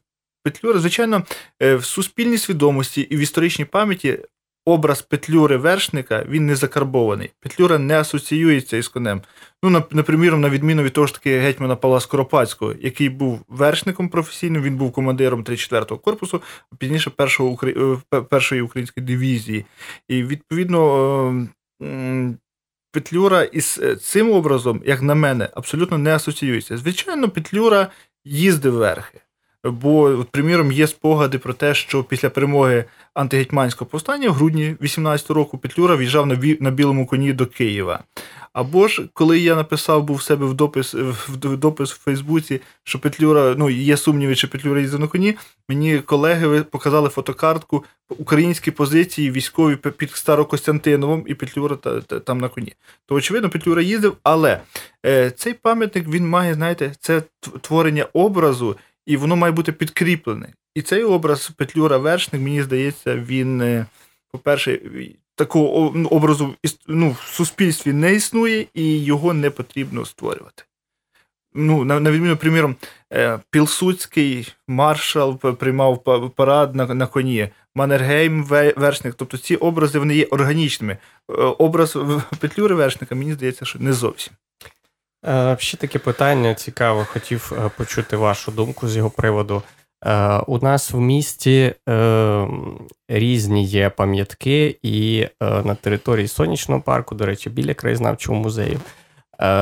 Петлюри, 0.43 0.79
звичайно, 0.79 1.23
в 1.59 1.83
суспільній 1.83 2.37
свідомості 2.37 3.01
і 3.01 3.17
в 3.17 3.19
історичній 3.19 3.65
пам'яті 3.65 4.19
образ 4.65 5.01
Петлюри 5.01 5.57
вершника 5.57 6.25
він 6.29 6.45
не 6.45 6.55
закарбований. 6.55 7.31
Петлюра 7.39 7.77
не 7.77 7.99
асоціюється 7.99 8.77
із 8.77 8.87
конем. 8.87 9.21
Ну, 9.63 9.83
наприклад, 9.91 10.39
на 10.39 10.49
відміну 10.49 10.83
від 10.83 10.93
того 10.93 11.07
ж 11.07 11.13
таки 11.13 11.39
гетьмана 11.39 11.75
Павла 11.75 11.99
Скоропадського, 11.99 12.73
який 12.81 13.09
був 13.09 13.41
вершником 13.47 14.09
професійним, 14.09 14.63
він 14.63 14.77
був 14.77 14.91
командиром 14.91 15.43
34-го 15.43 15.97
корпусу, 15.97 16.41
а 16.71 16.75
пізніше 16.75 17.09
першого, 17.09 17.59
е, 18.13 18.21
першої 18.21 18.61
української 18.61 19.05
дивізії. 19.05 19.65
І 20.07 20.23
відповідно. 20.23 21.47
Ем, 21.81 22.37
Петлюра 22.91 23.43
із 23.43 23.79
е, 23.83 23.95
цим 23.95 24.31
образом, 24.31 24.81
як 24.85 25.01
на 25.01 25.15
мене, 25.15 25.49
абсолютно 25.53 25.97
не 25.97 26.15
асоціюється. 26.15 26.77
Звичайно, 26.77 27.29
Петлюра 27.29 27.91
їздив 28.25 28.73
верхи. 28.73 29.21
Бо, 29.63 30.01
от, 30.01 30.29
приміром, 30.29 30.71
є 30.71 30.87
спогади 30.87 31.37
про 31.37 31.53
те, 31.53 31.73
що 31.73 32.03
після 32.03 32.29
перемоги 32.29 32.85
антигетьманського 33.13 33.89
повстання 33.89 34.29
в 34.29 34.33
грудні 34.33 34.75
18 34.81 35.29
року 35.29 35.57
Петлюра 35.57 35.95
в'їжджав 35.95 36.25
на 36.25 36.39
на 36.59 36.71
білому 36.71 37.07
коні 37.07 37.33
до 37.33 37.45
Києва. 37.45 38.03
Або 38.53 38.87
ж 38.87 39.07
коли 39.13 39.39
я 39.39 39.55
написав 39.55 40.03
був 40.03 40.15
в 40.15 40.21
себе 40.21 40.45
в 40.45 40.53
допис 40.53 40.93
в 40.93 41.57
допис 41.57 41.93
в 41.93 41.99
Фейсбуці, 41.99 42.61
що 42.83 42.99
Петлюра, 42.99 43.55
ну 43.57 43.69
є 43.69 43.97
сумніви, 43.97 44.35
чи 44.35 44.47
Петлюра 44.47 44.81
їздив 44.81 44.99
на 44.99 45.07
коні, 45.07 45.37
мені 45.69 45.99
колеги 45.99 46.63
показали 46.63 47.09
фотокартку 47.09 47.83
українські 48.09 48.71
позиції 48.71 49.31
військові 49.31 49.75
під 49.75 50.11
Старокостянтиновим 50.11 51.23
і 51.27 51.33
Петлюра 51.33 51.75
та, 51.75 52.01
та, 52.01 52.19
там 52.19 52.37
на 52.37 52.49
коні. 52.49 52.73
То, 53.05 53.15
очевидно, 53.15 53.49
Петлюра 53.49 53.81
їздив, 53.81 54.17
але 54.23 54.59
е, 55.05 55.31
цей 55.31 55.53
пам'ятник 55.53 56.07
він 56.07 56.29
має, 56.29 56.53
знаєте, 56.53 56.93
це 56.99 57.23
творення 57.61 58.05
образу 58.13 58.75
і 59.09 59.17
воно 59.17 59.35
має 59.35 59.51
бути 59.51 59.71
підкріплене. 59.71 60.47
І 60.75 60.81
цей 60.81 61.03
образ 61.03 61.49
Петлюра 61.49 61.97
Вершник, 61.97 62.41
мені 62.41 62.63
здається, 62.63 63.15
він, 63.15 63.61
е, 63.61 63.85
по-перше, 64.31 64.79
такого 65.35 65.91
ну, 65.95 66.09
образу 66.09 66.55
ну, 66.87 67.09
в 67.09 67.27
суспільстві 67.27 67.93
не 67.93 68.13
існує, 68.13 68.65
і 68.73 69.03
його 69.03 69.33
не 69.33 69.49
потрібно 69.49 70.05
створювати. 70.05 70.63
Ну, 71.53 71.83
На, 71.83 71.99
на 71.99 72.11
відміну, 72.11 72.37
приміром, 72.37 72.75
е, 73.13 73.39
Пілсудський 73.49 74.53
маршал 74.67 75.37
приймав 75.37 76.03
парад 76.35 76.75
на 76.75 76.93
на 76.93 77.07
коні, 77.07 77.49
Маннергейм 77.75 78.43
вершник. 78.77 79.13
Тобто 79.15 79.37
ці 79.37 79.55
образи 79.55 79.99
вони 79.99 80.15
є 80.15 80.25
органічними. 80.25 80.93
Е, 80.93 81.33
образ 81.33 81.97
Петлюри 82.39 82.75
Вершника, 82.75 83.15
мені 83.15 83.33
здається, 83.33 83.65
що 83.65 83.79
не 83.79 83.93
зовсім. 83.93 84.33
Е, 85.27 85.57
ще 85.59 85.77
таке 85.77 85.99
питання 85.99 86.53
цікаво, 86.53 87.05
хотів 87.09 87.53
е, 87.57 87.69
почути 87.77 88.17
вашу 88.17 88.51
думку 88.51 88.87
з 88.87 88.97
його 88.97 89.09
приводу. 89.09 89.61
Е, 90.05 90.37
у 90.37 90.57
нас 90.57 90.91
в 90.91 90.99
місті 90.99 91.73
різні 93.09 93.65
є 93.65 93.89
пам'ятки, 93.89 94.79
і 94.83 95.27
на 95.41 95.75
території 95.75 96.27
сонячного 96.27 96.81
парку, 96.81 97.15
до 97.15 97.25
речі, 97.25 97.49
біля 97.49 97.73
краєзнавчого 97.73 98.39
музею, 98.39 98.79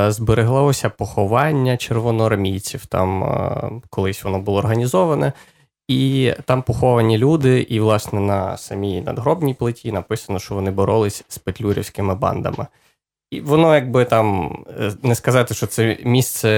збереглося 0.08 0.90
поховання 0.90 1.78
червоноармійців. 1.78 2.86
Там 2.86 3.82
колись 3.90 4.24
воно 4.24 4.40
було 4.40 4.60
організоване, 4.60 5.34
і 5.88 6.34
там 6.46 6.62
поховані 6.62 7.18
люди, 7.18 7.60
і, 7.62 7.80
власне, 7.80 8.20
на 8.20 8.58
самій 8.58 9.02
надгробній 9.02 9.54
плиті 9.54 9.92
написано, 9.92 10.40
що 10.40 10.56
вони 10.56 10.72
боролись 10.72 11.26
з 11.28 11.38
петлюрівськими 11.38 12.16
бандами. 12.16 12.68
І 13.32 13.42
воно 13.42 13.76
якби 13.76 14.06
там 14.06 14.58
е, 14.80 14.92
не 15.04 15.16
сказати, 15.16 15.54
що 15.54 15.68
це 15.68 15.98
місце 16.04 16.50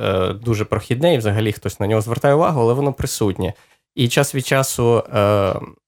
е, 0.00 0.28
дуже 0.32 0.64
прохідне, 0.64 1.14
і 1.14 1.18
взагалі 1.18 1.52
хтось 1.52 1.80
на 1.80 1.86
нього 1.86 2.00
звертає 2.00 2.34
увагу, 2.34 2.60
але 2.60 2.74
воно 2.74 2.92
присутнє. 2.92 3.52
І 3.94 4.08
час 4.08 4.34
від 4.34 4.46
часу 4.46 5.04
е, 5.14 5.20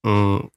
м, 0.07 0.49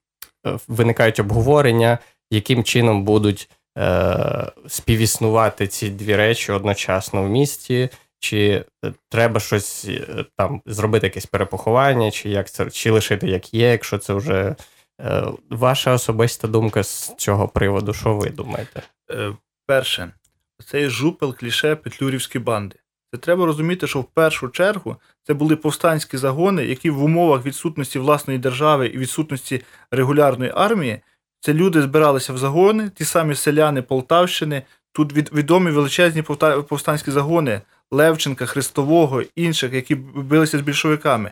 виникають 0.68 1.20
обговорення, 1.20 1.98
яким 2.32 2.64
чином 2.64 3.04
будуть 3.04 3.50
е, 3.78 4.52
співіснувати 4.68 5.68
ці 5.68 5.90
дві 5.90 6.16
речі 6.16 6.52
одночасно 6.52 7.24
в 7.24 7.30
місті, 7.30 7.90
чи 8.20 8.66
треба 9.10 9.40
щось 9.40 9.86
е, 9.90 10.26
там 10.38 10.62
зробити, 10.66 11.08
якесь 11.08 11.26
перепоховання, 11.26 12.12
чи 12.12 12.30
як 12.30 12.50
це, 12.50 12.70
чи 12.70 12.92
лишити 12.92 13.28
як 13.28 13.54
є, 13.54 13.72
якщо 13.72 13.98
це 13.98 14.14
вже 14.14 14.56
е, 15.02 15.24
ваша 15.50 15.94
особиста 15.94 16.48
думка 16.48 16.84
з 16.84 17.16
цього 17.18 17.48
приводу, 17.48 17.94
що 17.94 18.16
ви 18.16 18.30
думаєте? 18.30 18.82
Перше, 19.70 20.12
цей 20.66 20.90
жупел 20.90 21.36
кліше 21.36 21.76
петлюрівські 21.76 22.40
банди. 22.40 22.76
Це 23.12 23.18
треба 23.18 23.46
розуміти, 23.46 23.88
що 23.88 24.00
в 24.00 24.04
першу 24.04 24.50
чергу 24.50 24.96
це 25.24 25.34
були 25.34 25.56
повстанські 25.56 26.18
загони, 26.18 26.66
які 26.66 26.90
в 26.90 27.04
умовах 27.04 27.46
відсутності 27.46 28.00
власної 28.00 28.40
держави 28.40 28.88
і 28.88 28.98
відсутності 28.98 29.64
регулярної 29.92 30.52
армії, 30.56 31.02
це 31.40 31.54
люди 31.54 31.82
збиралися 31.82 32.34
в 32.34 32.38
загони, 32.38 32.90
ті 32.96 33.06
самі 33.06 33.36
селяни 33.36 33.82
Полтавщини, 33.82 34.64
тут 34.92 35.34
відомі 35.34 35.72
величезні 35.72 36.22
повстанські 36.70 37.12
загони 37.12 37.62
Левченка, 37.92 38.46
Христового, 38.46 39.24
інших, 39.36 39.74
які 39.74 39.96
билися 39.96 40.58
з 40.58 40.62
більшовиками. 40.62 41.32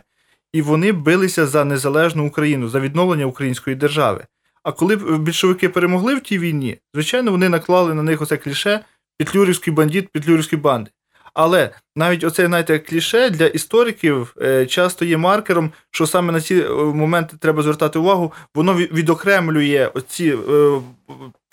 і 0.52 0.62
вони 0.62 0.92
билися 0.92 1.46
за 1.46 1.64
незалежну 1.64 2.26
Україну, 2.26 2.68
за 2.68 2.80
відновлення 2.80 3.26
української 3.26 3.76
держави. 3.76 4.26
А 4.68 4.72
коли 4.72 4.96
більшовики 4.96 5.68
перемогли 5.68 6.14
в 6.14 6.20
тій 6.20 6.38
війні, 6.38 6.78
звичайно, 6.94 7.30
вони 7.30 7.48
наклали 7.48 7.94
на 7.94 8.02
них 8.02 8.22
оце 8.22 8.36
кліше 8.36 8.80
петлюрівський 9.18 9.72
бандит, 9.72 10.08
петлюрівські 10.08 10.56
банди. 10.56 10.90
Але 11.34 11.70
навіть 11.96 12.24
оце 12.24 12.46
знаєте, 12.46 12.78
кліше 12.78 13.30
для 13.30 13.46
істориків 13.46 14.34
е, 14.42 14.66
часто 14.66 15.04
є 15.04 15.16
маркером, 15.16 15.72
що 15.90 16.06
саме 16.06 16.32
на 16.32 16.40
ці 16.40 16.54
е, 16.54 16.68
моменти 16.72 17.36
треба 17.40 17.62
звертати 17.62 17.98
увагу, 17.98 18.32
воно 18.54 18.74
відокремлює 18.74 19.90
оці 19.94 20.36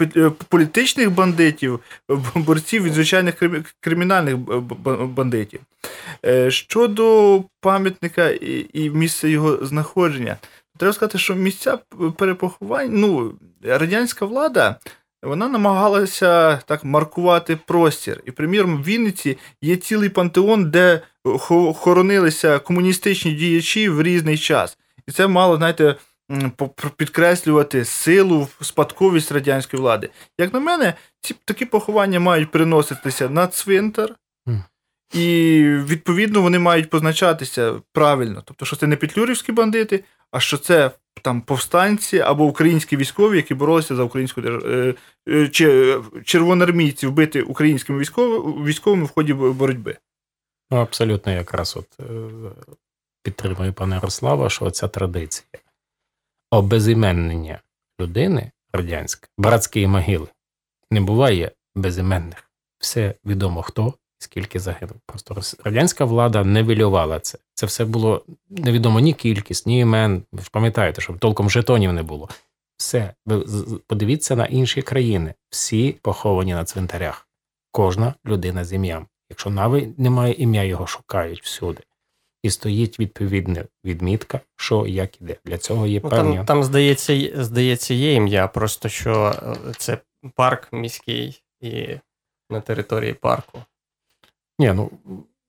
е, 0.08 0.30
політичних 0.50 1.12
бандитів, 1.12 1.80
борців 2.36 2.84
від 2.84 2.94
звичайних 2.94 3.36
кримінальних 3.80 4.38
бандитів. 5.08 5.60
Щодо 6.48 7.44
пам'ятника 7.62 8.30
і 8.74 8.90
місця 8.90 9.28
його 9.28 9.66
знаходження, 9.66 10.38
треба 10.78 10.94
сказати, 10.94 11.18
що 11.18 11.36
місця 11.36 11.80
перепоховань, 12.18 12.90
ну, 12.92 13.34
радянська 13.64 14.26
влада 14.26 14.80
вона 15.26 15.48
намагалася 15.48 16.58
так 16.58 16.84
маркувати 16.84 17.56
простір. 17.56 18.22
І, 18.26 18.32
приміром, 18.32 18.78
в 18.78 18.84
Вінниці 18.84 19.38
є 19.62 19.76
цілий 19.76 20.10
пантеон, 20.10 20.72
де 20.72 21.02
хоронилися 21.76 22.60
комуністичні 22.60 23.32
діячі 23.32 23.90
в 23.90 24.02
різний 24.02 24.38
час. 24.38 24.78
І 25.08 25.12
це 25.12 25.28
мало, 25.28 25.58
знаєте, 25.58 25.96
підкреслювати 26.98 27.86
силу, 27.86 28.48
спадковість 28.62 29.32
радянської 29.32 29.82
влади. 29.82 30.10
Як 30.40 30.54
на 30.54 30.60
мене, 30.60 30.94
ці 31.22 31.36
такі 31.46 31.66
поховання 31.66 32.20
мають 32.20 32.52
переноситися 32.52 33.30
на 33.30 33.48
цвинтар. 33.48 34.16
І 35.14 35.62
відповідно 35.64 36.42
вони 36.42 36.60
мають 36.60 36.90
позначатися 36.90 37.74
правильно. 37.94 38.44
Тобто, 38.46 38.66
що 38.66 38.76
це 38.76 38.88
не 38.88 38.96
петлюрівські 38.96 39.52
бандити, 39.52 40.04
а 40.32 40.40
що 40.40 40.58
це 40.58 40.92
там 41.22 41.42
повстанці 41.42 42.20
або 42.20 42.46
українські 42.46 42.98
військові, 42.98 43.36
які 43.36 43.54
боролися 43.54 43.96
за 43.96 44.04
українську 44.04 44.42
державу, 44.42 44.74
е, 44.74 44.96
е, 45.30 45.48
чи 45.48 45.98
червоноармійці 46.24 47.08
вбити 47.08 47.42
українськими 47.42 48.00
військовими 48.00 49.06
в 49.06 49.10
ході 49.10 49.34
боротьби. 49.34 49.98
Ну, 50.72 50.78
абсолютно, 50.78 51.32
якраз 51.32 51.78
от 51.78 52.00
е, 52.00 52.30
підтримую 53.24 53.74
пана 53.74 53.96
Ярослава, 53.96 54.50
що 54.50 54.72
ця 54.72 54.88
традиція 54.88 55.48
обезіменнення 56.52 57.60
людини 58.02 58.52
радянська, 58.74 59.28
братської 59.38 59.88
могили, 59.88 60.28
не 60.92 61.02
буває 61.02 61.52
безіменних. 61.76 62.50
Все 62.80 63.16
відомо 63.26 63.62
хто 63.62 63.94
скільки 64.26 64.60
загинув. 64.60 64.96
Просто 65.06 65.42
радянська 65.64 66.06
влада 66.06 66.44
не 66.44 66.64
вилювала 66.64 67.20
це. 67.20 67.38
Це 67.54 67.66
все 67.66 67.86
було 67.86 68.26
невідомо 68.50 69.00
ні 69.00 69.14
кількість, 69.14 69.68
ні 69.68 69.80
імен. 69.80 70.24
Ви 70.32 70.44
ж 70.44 70.50
пам'ятаєте, 70.52 71.02
що 71.02 71.14
толком 71.14 71.50
жетонів 71.50 71.94
не 71.94 72.04
було. 72.04 72.30
Все, 72.78 73.14
ви 73.26 73.46
подивіться 73.88 74.36
на 74.36 74.46
інші 74.46 74.82
країни. 74.82 75.34
Всі 75.50 75.96
поховані 76.02 76.54
на 76.54 76.66
цвинтарях. 76.66 77.28
Кожна 77.72 78.14
людина 78.26 78.66
з 78.66 78.74
ім'ям. 78.74 79.08
Якщо 79.30 79.50
навіть 79.50 80.00
немає 80.00 80.34
ім'я, 80.34 80.64
його 80.64 80.88
шукають 80.88 81.44
всюди. 81.44 81.84
І 82.44 82.50
стоїть 82.50 83.00
відповідна 83.00 83.66
відмітка, 83.86 84.40
що 84.56 84.88
як 84.88 85.22
іде. 85.22 85.36
Для 85.46 85.58
цього 85.58 85.88
є 85.88 86.02
ну, 86.04 86.10
певні. 86.10 86.36
Там, 86.36 86.46
там 86.46 86.64
здається, 86.64 87.32
здається, 87.44 87.94
є 87.94 88.14
ім'я, 88.14 88.48
просто 88.48 88.90
що 88.90 89.36
е, 89.44 89.74
це 89.78 89.98
парк 90.36 90.74
міський 90.74 91.44
і 91.62 91.88
на 92.50 92.62
території 92.62 93.14
парку. 93.14 93.60
Ні, 94.60 94.74
ну 94.76 94.92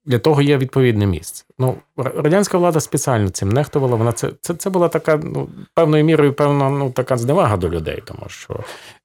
для 0.06 0.18
того 0.18 0.42
є 0.42 0.58
відповідне 0.58 1.06
місце. 1.06 1.44
Ну, 1.58 1.74
радянська 1.96 2.58
влада 2.58 2.80
спеціально 2.80 3.28
цим 3.28 3.48
нехтувала. 3.48 3.96
Вона 3.96 4.12
це 4.12 4.30
це, 4.40 4.54
це 4.54 4.70
була 4.70 4.88
така, 4.88 5.20
ну, 5.24 5.48
певною 5.74 6.04
мірою, 6.04 6.32
певна 6.32 6.70
ну, 6.70 6.90
така 6.90 7.16
зневага 7.16 7.56
до 7.56 7.68
людей, 7.68 8.02
тому 8.04 8.22
що 8.26 8.60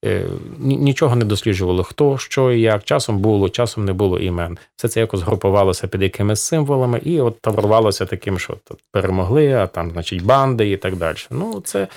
е, 0.06 0.26
нічого 0.60 1.16
не 1.16 1.26
досліджувало, 1.26 1.84
хто, 1.84 2.18
що 2.18 2.52
і 2.52 2.62
як. 2.62 2.84
Часом 2.84 3.18
було, 3.18 3.50
часом 3.50 3.86
не 3.86 3.94
було 3.94 4.20
імен. 4.20 4.58
Все 4.76 4.88
це 4.88 5.00
якось 5.00 5.22
групувалося 5.22 5.88
під 5.88 6.02
якимись 6.02 6.42
символами, 6.42 7.02
і 7.04 7.22
от 7.22 7.42
таврувалося 7.42 8.06
таким, 8.06 8.40
що 8.40 8.58
перемогли, 8.92 9.54
а 9.54 9.68
там, 9.68 9.92
значить, 9.92 10.24
банди 10.24 10.72
і 10.72 10.78
так 10.78 10.96
далі. 10.96 11.18
Ну, 11.30 11.62
це 11.66 11.88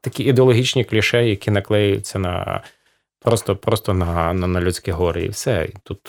такі 0.00 0.22
ідеологічні 0.24 0.84
кліше, 0.84 1.28
які 1.28 1.50
наклеюються 1.50 2.18
на 2.18 2.62
просто 3.20 3.56
просто 3.56 3.94
на, 3.94 4.32
на, 4.32 4.46
на 4.46 4.60
людські 4.60 4.90
гори, 4.90 5.24
і 5.24 5.28
все. 5.28 5.68
І 5.74 5.76
тут. 5.82 6.00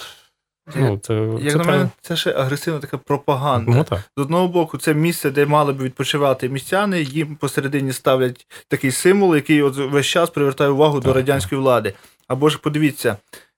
Ну, 0.76 0.98
це, 0.98 1.14
Як 1.42 1.52
це 1.52 1.58
на 1.58 1.64
мене, 1.64 1.90
це 2.02 2.16
ще 2.16 2.32
агресивна 2.32 2.80
така 2.80 2.98
пропаганда. 2.98 3.72
Ну, 3.72 3.84
так. 3.84 4.00
З 4.18 4.22
одного 4.22 4.48
боку, 4.48 4.78
це 4.78 4.94
місце, 4.94 5.32
де 5.32 5.46
мали 5.46 5.74
б 5.74 5.82
відпочивати 5.82 6.50
містяни, 6.50 7.02
їм 7.02 7.36
посередині 7.36 7.94
ставлять 7.94 8.48
такий 8.68 8.92
символ, 8.92 9.36
який 9.36 9.62
от 9.62 9.78
весь 9.78 10.06
час 10.06 10.30
привертає 10.30 10.70
увагу 10.70 11.00
так, 11.00 11.04
до 11.04 11.14
радянської 11.14 11.62
влади. 11.62 11.94
Або 12.28 12.50
ж 12.50 12.58
подивіться, 12.58 13.18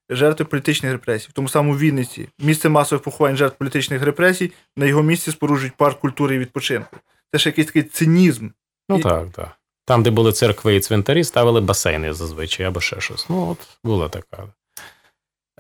жертви 0.09 0.45
політичних 0.45 0.91
репресій, 0.91 1.27
в 1.29 1.33
тому 1.33 1.49
самому 1.49 1.77
Вінниці, 1.77 2.29
місце 2.39 2.69
масових 2.69 3.03
поховань 3.03 3.37
жертв 3.37 3.57
політичних 3.57 4.03
репресій, 4.03 4.51
на 4.77 4.85
його 4.85 5.03
місці 5.03 5.31
споруджують 5.31 5.75
парк 5.75 5.99
культури 5.99 6.35
і 6.35 6.39
відпочинку. 6.39 6.97
Це 7.31 7.39
ж 7.39 7.49
якийсь 7.49 7.67
такий 7.67 7.83
цинізм. 7.83 8.49
Ну 8.89 8.97
і... 8.97 9.01
так, 9.01 9.27
так. 9.31 9.51
Там, 9.85 10.03
де 10.03 10.11
були 10.11 10.31
церкви 10.31 10.75
і 10.75 10.79
цвинтарі, 10.79 11.23
ставили 11.23 11.61
басейни 11.61 12.13
зазвичай 12.13 12.65
або 12.65 12.81
ще 12.81 13.01
щось. 13.01 13.29
Ну, 13.29 13.49
от 13.49 13.57
була 13.83 14.09
така. 14.09 14.47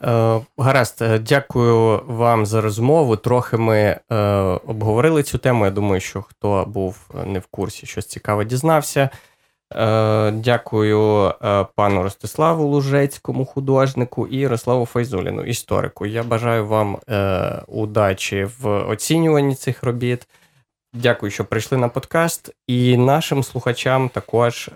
Е, 0.03 0.39
гаразд, 0.57 1.01
е, 1.01 1.19
дякую 1.19 2.01
вам 2.07 2.45
за 2.45 2.61
розмову. 2.61 3.15
Трохи 3.15 3.57
ми 3.57 3.77
е, 3.77 4.15
обговорили 4.67 5.23
цю 5.23 5.37
тему. 5.37 5.65
Я 5.65 5.71
думаю, 5.71 6.01
що 6.01 6.21
хто 6.21 6.65
був 6.67 7.09
не 7.25 7.39
в 7.39 7.45
курсі, 7.45 7.85
щось 7.85 8.05
цікаве 8.05 8.45
дізнався. 8.45 9.09
Е, 9.73 10.31
Дякую 10.31 11.33
е, 11.43 11.65
пану 11.75 12.03
Ростиславу 12.03 12.67
Лужецькому, 12.67 13.45
художнику, 13.45 14.27
і 14.27 14.37
Ярославу 14.37 14.85
Файзуліну, 14.85 15.43
історику. 15.43 16.05
Я 16.05 16.23
бажаю 16.23 16.67
вам 16.67 16.97
е, 17.09 17.61
удачі 17.67 18.47
в 18.59 18.69
оцінюванні 18.69 19.55
цих 19.55 19.83
робіт. 19.83 20.27
Дякую, 20.93 21.31
що 21.31 21.45
прийшли 21.45 21.77
на 21.77 21.89
подкаст. 21.89 22.55
І 22.67 22.97
нашим 22.97 23.43
слухачам 23.43 24.09
також 24.09 24.69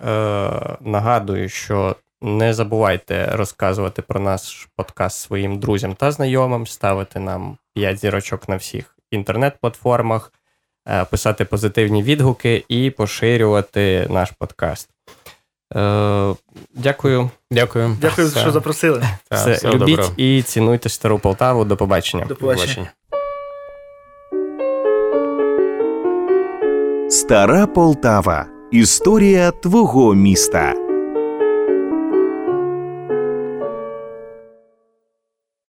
нагадую, 0.80 1.48
що 1.48 1.96
не 2.22 2.54
забувайте 2.54 3.26
розказувати 3.32 4.02
про 4.02 4.20
наш 4.20 4.68
подкаст 4.76 5.20
своїм 5.20 5.58
друзям 5.58 5.94
та 5.94 6.12
знайомим, 6.12 6.66
ставити 6.66 7.20
нам 7.20 7.56
5 7.74 7.98
зірочок 7.98 8.48
на 8.48 8.56
всіх 8.56 8.96
інтернет-платформах, 9.10 10.32
е, 10.88 11.04
писати 11.04 11.44
позитивні 11.44 12.02
відгуки 12.02 12.64
і 12.68 12.90
поширювати 12.90 14.06
наш 14.10 14.30
подкаст. 14.30 14.88
Е, 15.76 16.34
дякую. 16.74 17.30
Дякую. 17.50 17.96
Дякую, 18.00 18.28
все. 18.28 18.40
що 18.40 18.50
запросили. 18.50 19.02
Все, 19.30 19.52
все 19.52 19.70
Любіть 19.70 19.96
добро. 19.96 20.14
і 20.16 20.42
цінуйте 20.42 20.88
стару 20.88 21.18
Полтаву. 21.18 21.64
До 21.64 21.76
побачення. 21.76 22.24
До 22.24 22.36
побачення. 22.36 22.92
Стара 27.10 27.66
Полтава. 27.66 28.46
Історія 28.70 29.50
твого 29.50 30.14
міста. 30.14 30.91